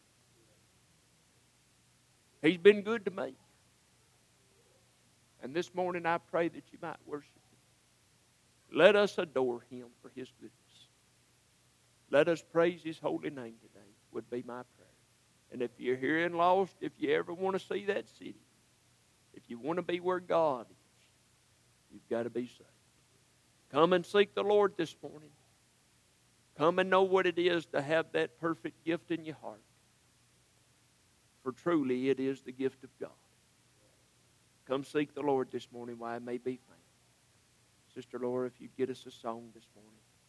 He's 2.40 2.56
been 2.56 2.80
good 2.80 3.04
to 3.04 3.10
me. 3.10 3.34
And 5.42 5.54
this 5.54 5.74
morning 5.74 6.06
I 6.06 6.18
pray 6.18 6.48
that 6.48 6.62
you 6.72 6.78
might 6.80 6.96
worship 7.06 7.28
Him. 7.50 8.78
Let 8.78 8.96
us 8.96 9.18
adore 9.18 9.62
Him 9.70 9.86
for 10.00 10.10
His 10.14 10.28
goodness. 10.40 10.52
Let 12.10 12.28
us 12.28 12.42
praise 12.52 12.80
His 12.82 12.98
holy 12.98 13.30
name 13.30 13.54
today, 13.60 13.88
would 14.12 14.28
be 14.30 14.42
my 14.46 14.62
prayer. 14.76 14.79
And 15.52 15.62
if 15.62 15.70
you're 15.78 15.96
here 15.96 16.24
and 16.24 16.36
lost, 16.36 16.76
if 16.80 16.92
you 16.98 17.12
ever 17.14 17.32
want 17.32 17.58
to 17.58 17.64
see 17.64 17.84
that 17.86 18.08
city, 18.08 18.36
if 19.34 19.42
you 19.48 19.58
want 19.58 19.78
to 19.78 19.82
be 19.82 20.00
where 20.00 20.20
God 20.20 20.66
is, 20.70 21.04
you've 21.92 22.08
got 22.08 22.24
to 22.24 22.30
be 22.30 22.46
saved. 22.46 22.68
Come 23.72 23.92
and 23.92 24.04
seek 24.04 24.34
the 24.34 24.42
Lord 24.42 24.74
this 24.76 24.94
morning. 25.02 25.30
Come 26.56 26.78
and 26.78 26.90
know 26.90 27.02
what 27.02 27.26
it 27.26 27.38
is 27.38 27.66
to 27.66 27.80
have 27.80 28.06
that 28.12 28.38
perfect 28.38 28.84
gift 28.84 29.10
in 29.10 29.24
your 29.24 29.36
heart. 29.36 29.62
For 31.42 31.52
truly 31.52 32.10
it 32.10 32.20
is 32.20 32.42
the 32.42 32.52
gift 32.52 32.84
of 32.84 32.90
God. 33.00 33.10
Come 34.66 34.84
seek 34.84 35.14
the 35.14 35.22
Lord 35.22 35.48
this 35.50 35.68
morning 35.72 35.98
while 35.98 36.16
it 36.16 36.22
may 36.22 36.38
be 36.38 36.60
found. 36.68 36.80
Sister 37.94 38.18
Laura, 38.18 38.46
if 38.46 38.60
you'd 38.60 38.76
get 38.76 38.90
us 38.90 39.04
a 39.06 39.10
song 39.10 39.50
this 39.54 39.66
morning. 39.74 39.98